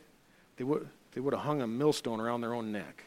they 0.57 0.63
would, 0.63 0.89
they 1.13 1.21
would 1.21 1.35
have 1.35 1.43
hung 1.43 1.63
a 1.63 1.67
millstone 1.67 2.21
around 2.21 2.41
their 2.41 2.55
own 2.55 2.73
neck 2.73 3.05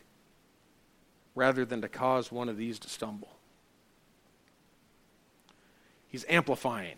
rather 1.33 1.65
than 1.65 1.81
to 1.81 1.89
cause 1.89 2.31
one 2.31 2.49
of 2.49 2.57
these 2.57 2.79
to 2.79 2.89
stumble. 2.89 3.35
He's 6.07 6.25
amplifying. 6.29 6.95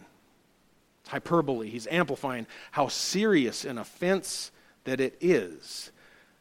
It's 1.02 1.10
hyperbole. 1.10 1.70
He's 1.70 1.88
amplifying 1.88 2.46
how 2.72 2.88
serious 2.88 3.66
an 3.66 3.78
offense 3.78 4.52
that 4.84 5.00
it 5.00 5.18
is 5.20 5.92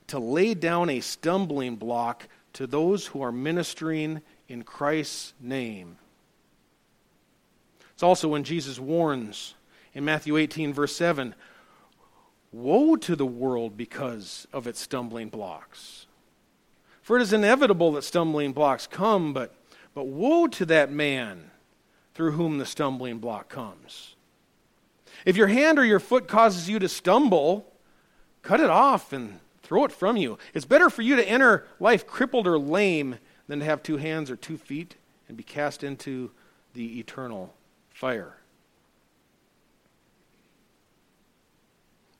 to 0.08 0.18
lay 0.18 0.54
down 0.54 0.90
a 0.90 1.00
stumbling 1.00 1.76
block 1.76 2.28
to 2.52 2.66
those 2.66 3.06
who 3.06 3.22
are 3.22 3.32
ministering 3.32 4.20
in 4.48 4.62
Christ's 4.62 5.34
name. 5.40 5.98
It's 7.94 8.02
also 8.02 8.28
when 8.28 8.44
Jesus 8.44 8.78
warns 8.78 9.54
in 9.94 10.04
Matthew 10.04 10.36
18, 10.36 10.72
verse 10.72 10.94
7 10.94 11.34
Woe 12.52 12.96
to 12.96 13.16
the 13.16 13.26
world 13.26 13.76
because 13.76 14.46
of 14.52 14.66
its 14.66 14.80
stumbling 14.80 15.28
blocks. 15.28 16.06
For 17.02 17.16
it 17.16 17.22
is 17.22 17.32
inevitable 17.32 17.92
that 17.92 18.02
stumbling 18.02 18.52
blocks 18.52 18.86
come, 18.86 19.32
but, 19.32 19.54
but 19.94 20.06
woe 20.06 20.46
to 20.48 20.64
that 20.66 20.90
man 20.90 21.50
through 22.14 22.32
whom 22.32 22.58
the 22.58 22.66
stumbling 22.66 23.18
block 23.18 23.48
comes. 23.48 24.16
If 25.24 25.36
your 25.36 25.48
hand 25.48 25.78
or 25.78 25.84
your 25.84 26.00
foot 26.00 26.28
causes 26.28 26.68
you 26.68 26.78
to 26.78 26.88
stumble, 26.88 27.72
cut 28.42 28.60
it 28.60 28.70
off 28.70 29.12
and 29.12 29.40
throw 29.62 29.84
it 29.84 29.92
from 29.92 30.16
you. 30.16 30.38
It's 30.54 30.64
better 30.64 30.88
for 30.88 31.02
you 31.02 31.16
to 31.16 31.28
enter 31.28 31.66
life 31.80 32.06
crippled 32.06 32.46
or 32.46 32.58
lame 32.58 33.18
than 33.48 33.58
to 33.58 33.64
have 33.64 33.82
two 33.82 33.96
hands 33.96 34.30
or 34.30 34.36
two 34.36 34.56
feet 34.56 34.96
and 35.28 35.36
be 35.36 35.42
cast 35.42 35.84
into 35.84 36.30
the 36.74 36.98
eternal 36.98 37.54
fire. 37.90 38.36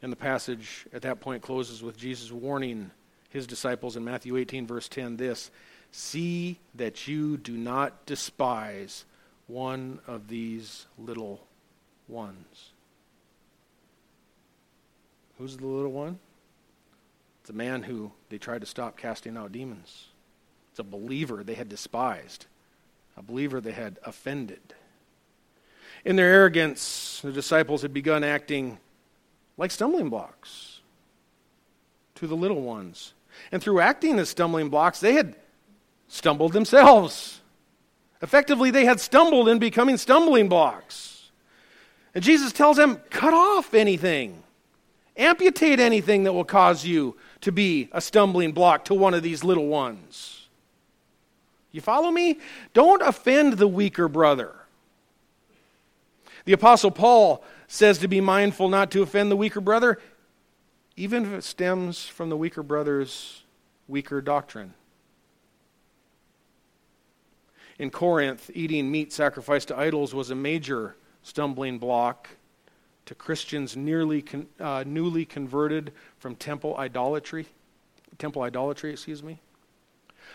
And 0.03 0.13
the 0.13 0.17
passage 0.17 0.87
at 0.93 1.03
that 1.03 1.21
point 1.21 1.43
closes 1.43 1.83
with 1.83 1.97
Jesus 1.97 2.31
warning 2.31 2.91
his 3.31 3.47
disciples 3.47 3.97
in 3.97 4.05
Matthew 4.05 4.37
18, 4.37 4.67
verse 4.67 4.89
10 4.89 5.17
this 5.17 5.51
See 5.91 6.59
that 6.75 7.09
you 7.09 7.37
do 7.37 7.57
not 7.57 8.07
despise 8.07 9.05
one 9.47 10.01
of 10.07 10.29
these 10.29 10.87
little 10.99 11.41
ones. 12.09 12.71
Who's 15.39 15.57
the 15.57 15.67
little 15.67 15.93
one? 15.93 16.19
It's 17.41 17.51
a 17.51 17.55
man 17.55 17.83
who 17.83 18.11
they 18.29 18.39
tried 18.39 18.63
to 18.63 18.67
stop 18.67 18.97
casting 18.97 19.37
out 19.37 19.53
demons. 19.53 20.09
It's 20.71 20.81
a 20.81 20.85
believer 20.85 21.45
they 21.45 21.55
had 21.55 21.69
despised, 21.69 22.47
a 23.17 23.23
believer 23.23 23.61
they 23.61 23.73
had 23.73 23.99
offended. 24.05 24.75
In 26.05 26.17
their 26.17 26.33
arrogance, 26.33 27.21
the 27.23 27.33
disciples 27.33 27.83
had 27.83 27.93
begun 27.95 28.25
acting 28.25 28.79
like 29.57 29.71
stumbling 29.71 30.09
blocks 30.09 30.81
to 32.17 32.27
the 32.27 32.37
little 32.37 32.63
ones. 32.63 33.15
And 33.53 33.63
through 33.63 33.81
acting 33.81 34.19
as 34.19 34.29
stumbling 34.29 34.69
blocks, 34.69 35.01
they 35.01 35.13
had 35.13 35.37
stumbled 36.09 36.53
themselves. 36.53 37.41
Effectively, 38.23 38.71
they 38.71 38.85
had 38.85 39.01
stumbled 39.01 39.49
in 39.49 39.59
becoming 39.59 39.97
stumbling 39.97 40.49
blocks. 40.49 41.31
And 42.15 42.25
Jesus 42.25 42.53
tells 42.53 42.79
them, 42.79 42.97
cut 43.11 43.35
off 43.35 43.75
anything, 43.75 44.43
amputate 45.17 45.81
anything 45.81 46.25
that 46.25 46.33
will 46.33 46.45
cause 46.45 46.85
you 46.85 47.17
to 47.43 47.53
be 47.53 47.89
a 47.93 48.01
stumbling 48.01 48.53
block 48.53 48.87
to 48.87 48.95
one 48.95 49.13
of 49.13 49.23
these 49.23 49.45
little 49.45 49.67
ones. 49.67 50.49
You 51.73 51.83
follow 51.83 52.11
me? 52.11 52.39
Don't 52.73 53.03
offend 53.03 53.55
the 53.55 53.69
weaker 53.69 54.09
brother. 54.09 54.55
The 56.47 56.55
Apostle 56.55 56.91
Paul 56.91 57.45
says 57.69 57.99
to 57.99 58.09
be 58.09 58.21
mindful 58.21 58.69
not 58.69 58.91
to 58.93 59.03
offend 59.03 59.31
the 59.31 59.37
weaker 59.37 59.61
brother, 59.61 59.99
even 60.97 61.25
if 61.25 61.33
it 61.33 61.45
stems 61.45 62.07
from 62.07 62.31
the 62.31 62.37
weaker 62.37 62.63
brother's 62.63 63.43
weaker 63.89 64.21
doctrine. 64.21 64.75
In 67.79 67.91
Corinth, 67.91 68.51
eating 68.55 68.91
meat 68.91 69.13
sacrificed 69.13 69.69
to 69.69 69.79
idols 69.79 70.15
was 70.15 70.31
a 70.31 70.35
major 70.35 70.97
stumbling 71.23 71.79
block 71.79 72.29
to 73.05 73.15
Christians 73.15 73.77
nearly 73.77 74.23
con, 74.23 74.47
uh, 74.59 74.85
newly 74.87 75.25
converted 75.25 75.93
from 76.19 76.35
temple 76.37 76.77
idolatry. 76.79 77.47
Temple 78.19 78.43
idolatry, 78.43 78.93
excuse 78.93 79.23
me. 79.23 79.41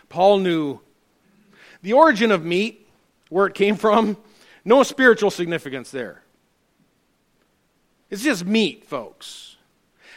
Paul 0.07 0.39
knew 0.39 0.79
the 1.81 1.93
origin 1.93 2.31
of 2.31 2.45
meat, 2.45 2.87
where 3.29 3.47
it 3.47 3.55
came 3.55 3.75
from, 3.75 4.17
no 4.63 4.83
spiritual 4.83 5.31
significance 5.31 5.89
there. 5.89 6.21
It's 8.11 8.23
just 8.23 8.45
meat, 8.45 8.85
folks. 8.85 9.55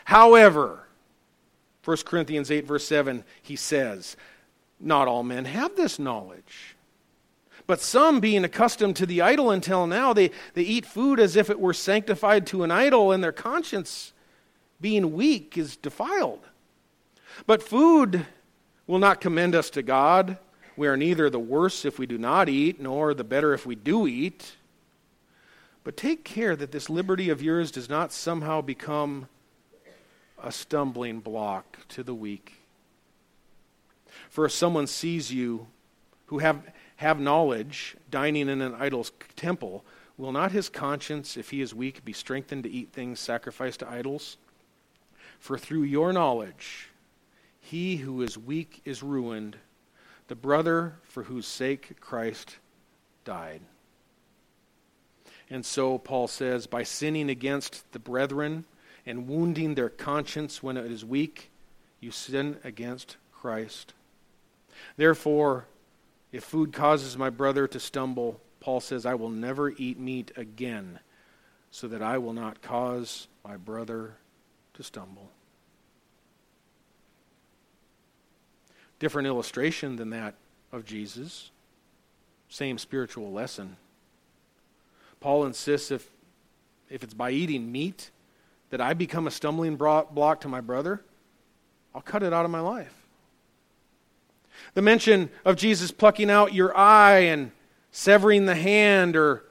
However, 0.04 0.80
1 1.84 1.96
Corinthians 2.04 2.50
8, 2.50 2.66
verse 2.66 2.86
7, 2.86 3.24
he 3.40 3.56
says, 3.56 4.16
Not 4.80 5.08
all 5.08 5.22
men 5.22 5.44
have 5.44 5.76
this 5.76 5.98
knowledge. 5.98 6.76
But 7.66 7.80
some, 7.80 8.20
being 8.20 8.44
accustomed 8.44 8.96
to 8.96 9.06
the 9.06 9.22
idol 9.22 9.50
until 9.50 9.86
now, 9.86 10.12
they, 10.12 10.32
they 10.52 10.62
eat 10.62 10.84
food 10.84 11.18
as 11.18 11.36
if 11.36 11.48
it 11.48 11.58
were 11.58 11.72
sanctified 11.72 12.46
to 12.48 12.62
an 12.62 12.70
idol, 12.70 13.12
and 13.12 13.24
their 13.24 13.32
conscience, 13.32 14.12
being 14.80 15.14
weak, 15.14 15.56
is 15.56 15.76
defiled. 15.76 16.40
But 17.46 17.62
food 17.62 18.26
will 18.86 18.98
not 18.98 19.20
commend 19.20 19.54
us 19.54 19.70
to 19.70 19.82
God. 19.82 20.36
We 20.76 20.88
are 20.88 20.96
neither 20.96 21.30
the 21.30 21.38
worse 21.38 21.84
if 21.84 21.98
we 21.98 22.06
do 22.06 22.18
not 22.18 22.48
eat, 22.48 22.80
nor 22.80 23.14
the 23.14 23.24
better 23.24 23.54
if 23.54 23.64
we 23.64 23.76
do 23.76 24.06
eat. 24.06 24.56
But 25.84 25.98
take 25.98 26.24
care 26.24 26.56
that 26.56 26.72
this 26.72 26.88
liberty 26.88 27.28
of 27.28 27.42
yours 27.42 27.70
does 27.70 27.90
not 27.90 28.10
somehow 28.10 28.62
become 28.62 29.28
a 30.42 30.50
stumbling 30.50 31.20
block 31.20 31.86
to 31.88 32.02
the 32.02 32.14
weak. 32.14 32.54
For 34.30 34.46
if 34.46 34.52
someone 34.52 34.86
sees 34.86 35.32
you 35.32 35.66
who 36.26 36.38
have, 36.38 36.62
have 36.96 37.20
knowledge 37.20 37.96
dining 38.10 38.48
in 38.48 38.62
an 38.62 38.74
idol's 38.74 39.12
temple, 39.36 39.84
will 40.16 40.32
not 40.32 40.52
his 40.52 40.70
conscience, 40.70 41.36
if 41.36 41.50
he 41.50 41.60
is 41.60 41.74
weak, 41.74 42.04
be 42.04 42.12
strengthened 42.12 42.64
to 42.64 42.70
eat 42.70 42.92
things 42.92 43.20
sacrificed 43.20 43.80
to 43.80 43.90
idols? 43.90 44.38
For 45.38 45.58
through 45.58 45.82
your 45.82 46.12
knowledge, 46.12 46.88
he 47.60 47.96
who 47.96 48.22
is 48.22 48.38
weak 48.38 48.80
is 48.86 49.02
ruined, 49.02 49.58
the 50.28 50.34
brother 50.34 50.94
for 51.02 51.24
whose 51.24 51.46
sake 51.46 52.00
Christ 52.00 52.56
died. 53.24 53.60
And 55.54 55.64
so, 55.64 55.98
Paul 55.98 56.26
says, 56.26 56.66
by 56.66 56.82
sinning 56.82 57.30
against 57.30 57.92
the 57.92 58.00
brethren 58.00 58.64
and 59.06 59.28
wounding 59.28 59.76
their 59.76 59.88
conscience 59.88 60.64
when 60.64 60.76
it 60.76 60.90
is 60.90 61.04
weak, 61.04 61.48
you 62.00 62.10
sin 62.10 62.56
against 62.64 63.18
Christ. 63.32 63.94
Therefore, 64.96 65.66
if 66.32 66.42
food 66.42 66.72
causes 66.72 67.16
my 67.16 67.30
brother 67.30 67.68
to 67.68 67.78
stumble, 67.78 68.40
Paul 68.58 68.80
says, 68.80 69.06
I 69.06 69.14
will 69.14 69.30
never 69.30 69.70
eat 69.70 69.96
meat 69.96 70.32
again, 70.36 70.98
so 71.70 71.86
that 71.86 72.02
I 72.02 72.18
will 72.18 72.32
not 72.32 72.60
cause 72.60 73.28
my 73.44 73.56
brother 73.56 74.16
to 74.72 74.82
stumble. 74.82 75.30
Different 78.98 79.28
illustration 79.28 79.94
than 79.94 80.10
that 80.10 80.34
of 80.72 80.84
Jesus. 80.84 81.52
Same 82.48 82.76
spiritual 82.76 83.30
lesson. 83.30 83.76
Paul 85.24 85.46
insists 85.46 85.90
if, 85.90 86.06
if 86.90 87.02
it's 87.02 87.14
by 87.14 87.30
eating 87.30 87.72
meat 87.72 88.10
that 88.68 88.82
I 88.82 88.92
become 88.92 89.26
a 89.26 89.30
stumbling 89.30 89.76
block 89.76 90.42
to 90.42 90.48
my 90.48 90.60
brother, 90.60 91.02
I'll 91.94 92.02
cut 92.02 92.22
it 92.22 92.34
out 92.34 92.44
of 92.44 92.50
my 92.50 92.60
life. 92.60 92.92
The 94.74 94.82
mention 94.82 95.30
of 95.42 95.56
Jesus 95.56 95.90
plucking 95.92 96.28
out 96.28 96.52
your 96.52 96.76
eye 96.76 97.20
and 97.20 97.52
severing 97.90 98.44
the 98.44 98.54
hand 98.54 99.16
or 99.16 99.44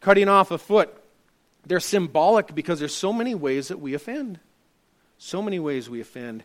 cutting 0.00 0.28
off 0.28 0.52
a 0.52 0.58
foot, 0.58 0.96
they're 1.66 1.80
symbolic 1.80 2.54
because 2.54 2.78
there's 2.78 2.94
so 2.94 3.12
many 3.12 3.34
ways 3.34 3.66
that 3.66 3.80
we 3.80 3.94
offend. 3.94 4.38
So 5.18 5.42
many 5.42 5.58
ways 5.58 5.90
we 5.90 6.00
offend. 6.00 6.44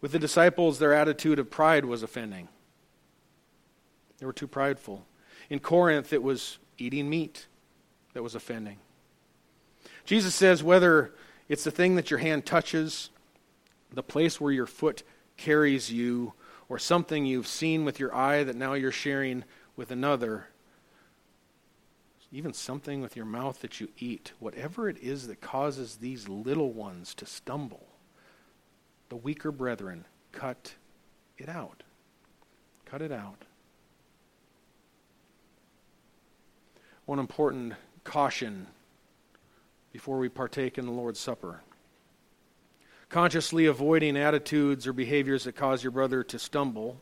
With 0.00 0.12
the 0.12 0.20
disciples, 0.20 0.78
their 0.78 0.94
attitude 0.94 1.40
of 1.40 1.50
pride 1.50 1.84
was 1.84 2.04
offending. 2.04 2.46
They 4.18 4.26
were 4.26 4.32
too 4.32 4.46
prideful. 4.46 5.04
In 5.50 5.58
Corinth, 5.58 6.12
it 6.12 6.22
was 6.22 6.58
eating 6.78 7.08
meat 7.08 7.46
that 8.12 8.22
was 8.22 8.34
offending. 8.34 8.78
Jesus 10.04 10.34
says 10.34 10.62
whether 10.62 11.12
it's 11.48 11.64
the 11.64 11.70
thing 11.70 11.96
that 11.96 12.10
your 12.10 12.18
hand 12.18 12.46
touches, 12.46 13.10
the 13.92 14.02
place 14.02 14.40
where 14.40 14.52
your 14.52 14.66
foot 14.66 15.02
carries 15.36 15.90
you, 15.90 16.32
or 16.68 16.78
something 16.78 17.26
you've 17.26 17.46
seen 17.46 17.84
with 17.84 18.00
your 18.00 18.14
eye 18.14 18.42
that 18.44 18.56
now 18.56 18.74
you're 18.74 18.92
sharing 18.92 19.44
with 19.76 19.90
another, 19.90 20.46
even 22.32 22.52
something 22.52 23.00
with 23.00 23.16
your 23.16 23.26
mouth 23.26 23.60
that 23.60 23.80
you 23.80 23.88
eat, 23.98 24.32
whatever 24.40 24.88
it 24.88 24.98
is 24.98 25.26
that 25.26 25.40
causes 25.40 25.96
these 25.96 26.28
little 26.28 26.72
ones 26.72 27.14
to 27.14 27.26
stumble, 27.26 27.86
the 29.08 29.16
weaker 29.16 29.52
brethren, 29.52 30.04
cut 30.32 30.74
it 31.38 31.48
out. 31.48 31.82
Cut 32.86 33.02
it 33.02 33.12
out. 33.12 33.42
One 37.06 37.18
important 37.18 37.74
caution 38.04 38.66
before 39.92 40.18
we 40.18 40.28
partake 40.28 40.78
in 40.78 40.86
the 40.86 40.92
Lord's 40.92 41.20
Supper. 41.20 41.60
Consciously 43.10 43.66
avoiding 43.66 44.16
attitudes 44.16 44.86
or 44.86 44.92
behaviors 44.92 45.44
that 45.44 45.54
cause 45.54 45.84
your 45.84 45.90
brother 45.90 46.24
to 46.24 46.38
stumble. 46.38 47.00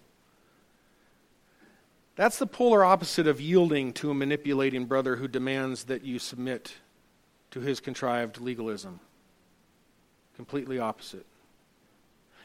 That's 2.17 2.39
the 2.39 2.47
polar 2.47 2.85
opposite 2.85 3.27
of 3.29 3.41
yielding 3.41 3.93
to 3.95 4.11
a 4.11 4.15
manipulating 4.15 4.87
brother 4.87 5.17
who 5.17 5.29
demands 5.29 5.85
that 5.85 6.05
you 6.05 6.19
submit 6.19 6.75
to 7.53 7.61
his 7.61 7.79
contrived 7.79 8.41
legalism. 8.41 8.99
Completely 10.35 10.79
opposite. 10.79 11.27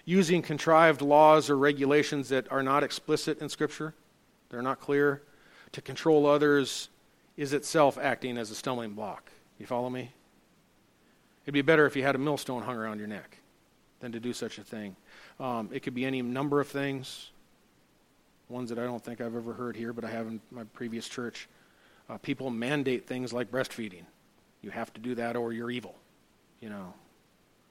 Using 0.05 0.41
contrived 0.41 1.01
laws 1.01 1.49
or 1.49 1.57
regulations 1.57 2.29
that 2.29 2.49
are 2.51 2.63
not 2.63 2.83
explicit 2.83 3.41
in 3.41 3.49
Scripture, 3.49 3.93
they're 4.49 4.61
not 4.61 4.79
clear, 4.79 5.23
to 5.71 5.81
control 5.81 6.27
others 6.27 6.89
is 7.37 7.53
itself 7.53 7.97
acting 8.01 8.37
as 8.37 8.51
a 8.51 8.55
stumbling 8.55 8.91
block. 8.91 9.31
You 9.59 9.65
follow 9.65 9.89
me? 9.89 10.11
It'd 11.45 11.53
be 11.53 11.61
better 11.61 11.85
if 11.85 11.95
you 11.95 12.03
had 12.03 12.15
a 12.15 12.19
millstone 12.19 12.63
hung 12.63 12.75
around 12.75 12.97
your 12.99 13.07
neck 13.07 13.37
than 13.99 14.11
to 14.11 14.19
do 14.19 14.33
such 14.33 14.57
a 14.57 14.63
thing. 14.63 14.95
Um, 15.39 15.69
it 15.71 15.81
could 15.81 15.93
be 15.93 16.05
any 16.05 16.21
number 16.21 16.59
of 16.59 16.67
things, 16.67 17.31
ones 18.49 18.69
that 18.69 18.79
I 18.79 18.83
don't 18.83 19.03
think 19.03 19.21
I've 19.21 19.35
ever 19.35 19.53
heard 19.53 19.75
here, 19.75 19.93
but 19.93 20.03
I 20.03 20.09
have 20.09 20.27
in 20.27 20.41
my 20.51 20.63
previous 20.73 21.07
church. 21.07 21.47
Uh, 22.09 22.17
people 22.17 22.49
mandate 22.49 23.05
things 23.05 23.33
like 23.33 23.51
breastfeeding. 23.51 24.03
You 24.61 24.71
have 24.71 24.93
to 24.93 24.99
do 24.99 25.15
that 25.15 25.35
or 25.35 25.53
you're 25.53 25.71
evil. 25.71 25.95
You 26.59 26.69
know, 26.69 26.93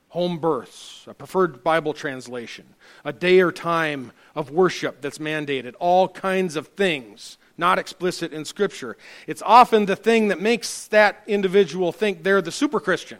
home 0.09 0.38
births, 0.38 1.05
a 1.07 1.14
preferred 1.14 1.64
Bible 1.64 1.92
translation, 1.92 2.66
a 3.05 3.12
day 3.12 3.40
or 3.40 3.50
time 3.50 4.12
of 4.35 4.50
worship 4.50 5.00
that's 5.00 5.18
mandated, 5.18 5.74
all 5.79 6.09
kinds 6.09 6.57
of 6.57 6.68
things 6.68 7.38
not 7.59 7.79
explicit 7.79 8.33
in 8.33 8.45
Scripture. 8.45 8.97
It's 9.27 9.42
often 9.42 9.87
the 9.87 9.97
thing 9.97 10.29
that 10.29 10.40
makes 10.40 10.88
that 10.88 11.23
individual 11.27 11.92
think 11.92 12.23
they're 12.23 12.42
the 12.42 12.53
super 12.53 12.81
Christian. 12.81 13.19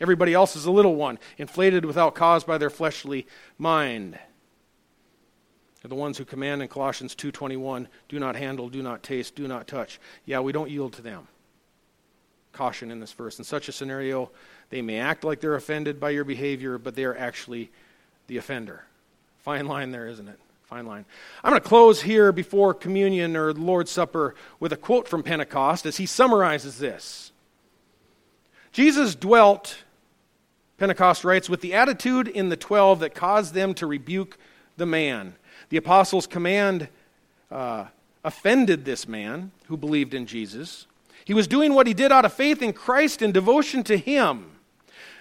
Everybody 0.00 0.34
else 0.34 0.56
is 0.56 0.66
a 0.66 0.70
little 0.70 0.94
one, 0.94 1.18
inflated 1.38 1.84
without 1.84 2.14
cause 2.14 2.44
by 2.44 2.58
their 2.58 2.70
fleshly 2.70 3.26
mind. 3.56 4.18
They're 5.80 5.88
the 5.88 5.94
ones 5.94 6.18
who 6.18 6.24
command 6.24 6.62
in 6.62 6.68
Colossians 6.68 7.14
2:21, 7.14 7.88
do 8.08 8.18
not 8.18 8.36
handle, 8.36 8.68
do 8.68 8.82
not 8.82 9.02
taste, 9.02 9.34
do 9.34 9.48
not 9.48 9.66
touch. 9.66 9.98
Yeah, 10.26 10.40
we 10.40 10.52
don't 10.52 10.70
yield 10.70 10.92
to 10.94 11.02
them. 11.02 11.28
Caution 12.52 12.90
in 12.90 13.00
this 13.00 13.12
verse. 13.12 13.38
In 13.38 13.44
such 13.44 13.68
a 13.68 13.72
scenario, 13.72 14.30
they 14.70 14.82
may 14.82 14.98
act 14.98 15.24
like 15.24 15.40
they're 15.40 15.54
offended 15.54 16.00
by 16.00 16.10
your 16.10 16.24
behavior, 16.24 16.76
but 16.76 16.94
they 16.94 17.04
are 17.04 17.16
actually 17.16 17.70
the 18.26 18.36
offender. 18.36 18.84
Fine 19.38 19.66
line 19.66 19.92
there, 19.92 20.08
isn't 20.08 20.28
it? 20.28 20.40
Fine 20.66 20.86
line. 20.86 21.04
I'm 21.44 21.52
going 21.52 21.62
to 21.62 21.68
close 21.68 22.02
here 22.02 22.32
before 22.32 22.74
communion 22.74 23.36
or 23.36 23.52
Lord's 23.52 23.92
Supper 23.92 24.34
with 24.58 24.72
a 24.72 24.76
quote 24.76 25.06
from 25.06 25.22
Pentecost 25.22 25.86
as 25.86 25.98
he 25.98 26.06
summarizes 26.06 26.78
this. 26.78 27.30
Jesus 28.72 29.14
dwelt 29.14 29.84
Pentecost 30.76 31.24
writes, 31.24 31.48
with 31.48 31.60
the 31.60 31.72
attitude 31.72 32.26
in 32.26 32.48
the 32.48 32.56
twelve 32.56 32.98
that 32.98 33.14
caused 33.14 33.54
them 33.54 33.74
to 33.74 33.86
rebuke 33.86 34.38
the 34.76 34.86
man. 34.86 35.36
The 35.68 35.76
apostles' 35.76 36.26
command 36.26 36.88
uh, 37.50 37.86
offended 38.24 38.84
this 38.84 39.06
man 39.06 39.52
who 39.68 39.76
believed 39.76 40.14
in 40.14 40.26
Jesus. 40.26 40.86
He 41.24 41.32
was 41.32 41.46
doing 41.46 41.74
what 41.74 41.86
he 41.86 41.94
did 41.94 42.10
out 42.10 42.24
of 42.24 42.32
faith 42.32 42.60
in 42.60 42.72
Christ 42.72 43.22
and 43.22 43.32
devotion 43.32 43.84
to 43.84 43.96
him. 43.96 44.50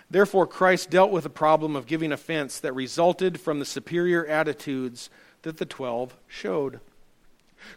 Therefore, 0.09 0.45
Christ 0.45 0.89
dealt 0.89 1.11
with 1.11 1.23
the 1.23 1.29
problem 1.29 1.75
of 1.75 1.85
giving 1.85 2.11
offense 2.11 2.59
that 2.59 2.73
resulted 2.73 3.39
from 3.39 3.59
the 3.59 3.65
superior 3.65 4.25
attitudes 4.25 5.09
that 5.45 5.57
the 5.57 5.65
twelve 5.65 6.17
showed. 6.27 6.81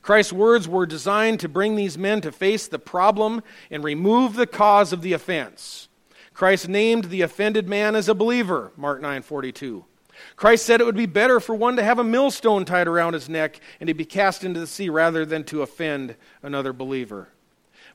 Christ's 0.02 0.32
words 0.32 0.66
were 0.66 0.86
designed 0.86 1.40
to 1.40 1.48
bring 1.48 1.76
these 1.76 1.96
men 1.96 2.20
to 2.22 2.32
face 2.32 2.66
the 2.66 2.78
problem 2.78 3.42
and 3.70 3.84
remove 3.84 4.34
the 4.34 4.46
cause 4.46 4.92
of 4.92 5.02
the 5.02 5.12
offense. 5.12 5.88
Christ 6.34 6.68
named 6.68 7.04
the 7.04 7.22
offended 7.22 7.68
man 7.68 7.94
as 7.94 8.08
a 8.08 8.14
believer, 8.14 8.72
Mark 8.76 9.00
9:42. 9.00 9.84
Christ 10.34 10.66
said 10.66 10.80
it 10.80 10.84
would 10.84 10.96
be 10.96 11.06
better 11.06 11.40
for 11.40 11.54
one 11.54 11.76
to 11.76 11.82
have 11.84 11.98
a 11.98 12.04
millstone 12.04 12.64
tied 12.64 12.88
around 12.88 13.12
his 13.12 13.28
neck 13.28 13.60
and 13.80 13.86
to 13.86 13.94
be 13.94 14.04
cast 14.04 14.42
into 14.42 14.60
the 14.60 14.66
sea 14.66 14.88
rather 14.88 15.24
than 15.24 15.44
to 15.44 15.62
offend 15.62 16.16
another 16.42 16.72
believer. 16.72 17.28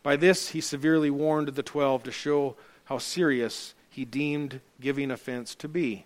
By 0.03 0.15
this 0.15 0.49
he 0.49 0.61
severely 0.61 1.09
warned 1.09 1.49
the 1.49 1.63
12 1.63 2.03
to 2.03 2.11
show 2.11 2.55
how 2.85 2.97
serious 2.97 3.73
he 3.89 4.05
deemed 4.05 4.61
giving 4.79 5.11
offense 5.11 5.55
to 5.55 5.67
be. 5.67 6.05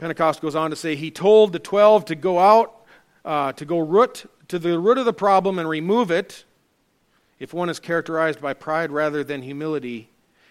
Pentecost 0.00 0.40
goes 0.40 0.54
on 0.54 0.70
to 0.70 0.76
say 0.76 0.96
he 0.96 1.10
told 1.10 1.52
the 1.52 1.58
12 1.58 2.06
to 2.06 2.14
go 2.14 2.38
out 2.38 2.86
uh, 3.22 3.52
to 3.52 3.66
go 3.66 3.78
root 3.78 4.24
to 4.48 4.58
the 4.58 4.78
root 4.78 4.96
of 4.96 5.04
the 5.04 5.12
problem 5.12 5.58
and 5.58 5.68
remove 5.68 6.10
it 6.10 6.46
if 7.38 7.52
one 7.52 7.68
is 7.68 7.78
characterized 7.78 8.40
by 8.40 8.54
pride 8.54 8.90
rather 8.90 9.22
than 9.22 9.42
humility 9.42 10.08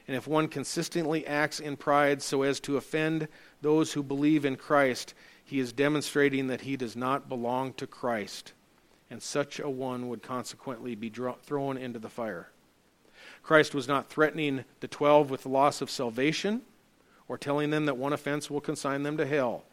and 0.08 0.16
if 0.16 0.28
one 0.28 0.50
consistently 0.50 1.26
acts 1.26 1.60
in 1.60 1.78
pride 1.78 2.22
so 2.22 2.44
as 2.44 2.60
to 2.60 2.78
offend 2.78 3.28
those 3.64 3.94
who 3.94 4.04
believe 4.04 4.46
in 4.46 4.56
Christ, 4.56 5.16
he 5.44 5.60
is 5.60 5.74
demonstrating 5.74 6.46
that 6.48 6.62
he 6.62 6.78
does 6.78 6.96
not 6.96 7.28
belong 7.28 7.74
to 7.74 7.88
Christ, 7.88 8.54
and 9.10 9.22
such 9.22 9.60
a 9.60 9.70
one 9.70 10.10
would 10.10 10.22
consequently 10.22 10.94
be 10.94 11.10
draw- 11.10 11.36
thrown 11.44 11.76
into 11.76 11.98
the 11.98 12.10
fire. 12.10 12.50
Christ 13.42 13.74
was 13.74 13.88
not 13.88 14.10
threatening 14.10 14.66
the 14.80 14.88
twelve 14.88 15.32
with 15.32 15.42
the 15.42 15.50
loss 15.50 15.82
of 15.82 15.90
salvation 15.90 16.62
or 17.30 17.38
telling 17.38 17.70
them 17.70 17.86
that 17.86 17.96
one 17.96 18.12
offense 18.12 18.50
will 18.50 18.60
consign 18.60 19.04
them 19.04 19.15
to 19.15 19.26
hell. 19.26 19.63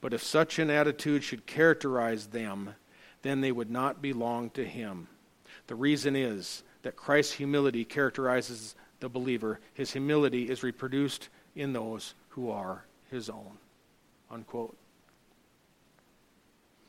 But 0.00 0.12
if 0.12 0.22
such 0.22 0.58
an 0.58 0.70
attitude 0.70 1.22
should 1.22 1.46
characterize 1.46 2.26
them, 2.26 2.74
then 3.22 3.40
they 3.40 3.52
would 3.52 3.70
not 3.70 4.02
belong 4.02 4.50
to 4.50 4.64
him. 4.64 5.06
The 5.68 5.74
reason 5.74 6.16
is 6.16 6.64
that 6.82 6.96
Christ's 6.96 7.34
humility 7.34 7.84
characterizes 7.84 8.74
the 9.00 9.08
believer. 9.08 9.60
His 9.74 9.92
humility 9.92 10.48
is 10.48 10.62
reproduced 10.62 11.28
in 11.54 11.72
those 11.72 12.14
who 12.30 12.50
are 12.50 12.84
his 13.10 13.28
own. 13.28 13.58
Unquote. 14.30 14.76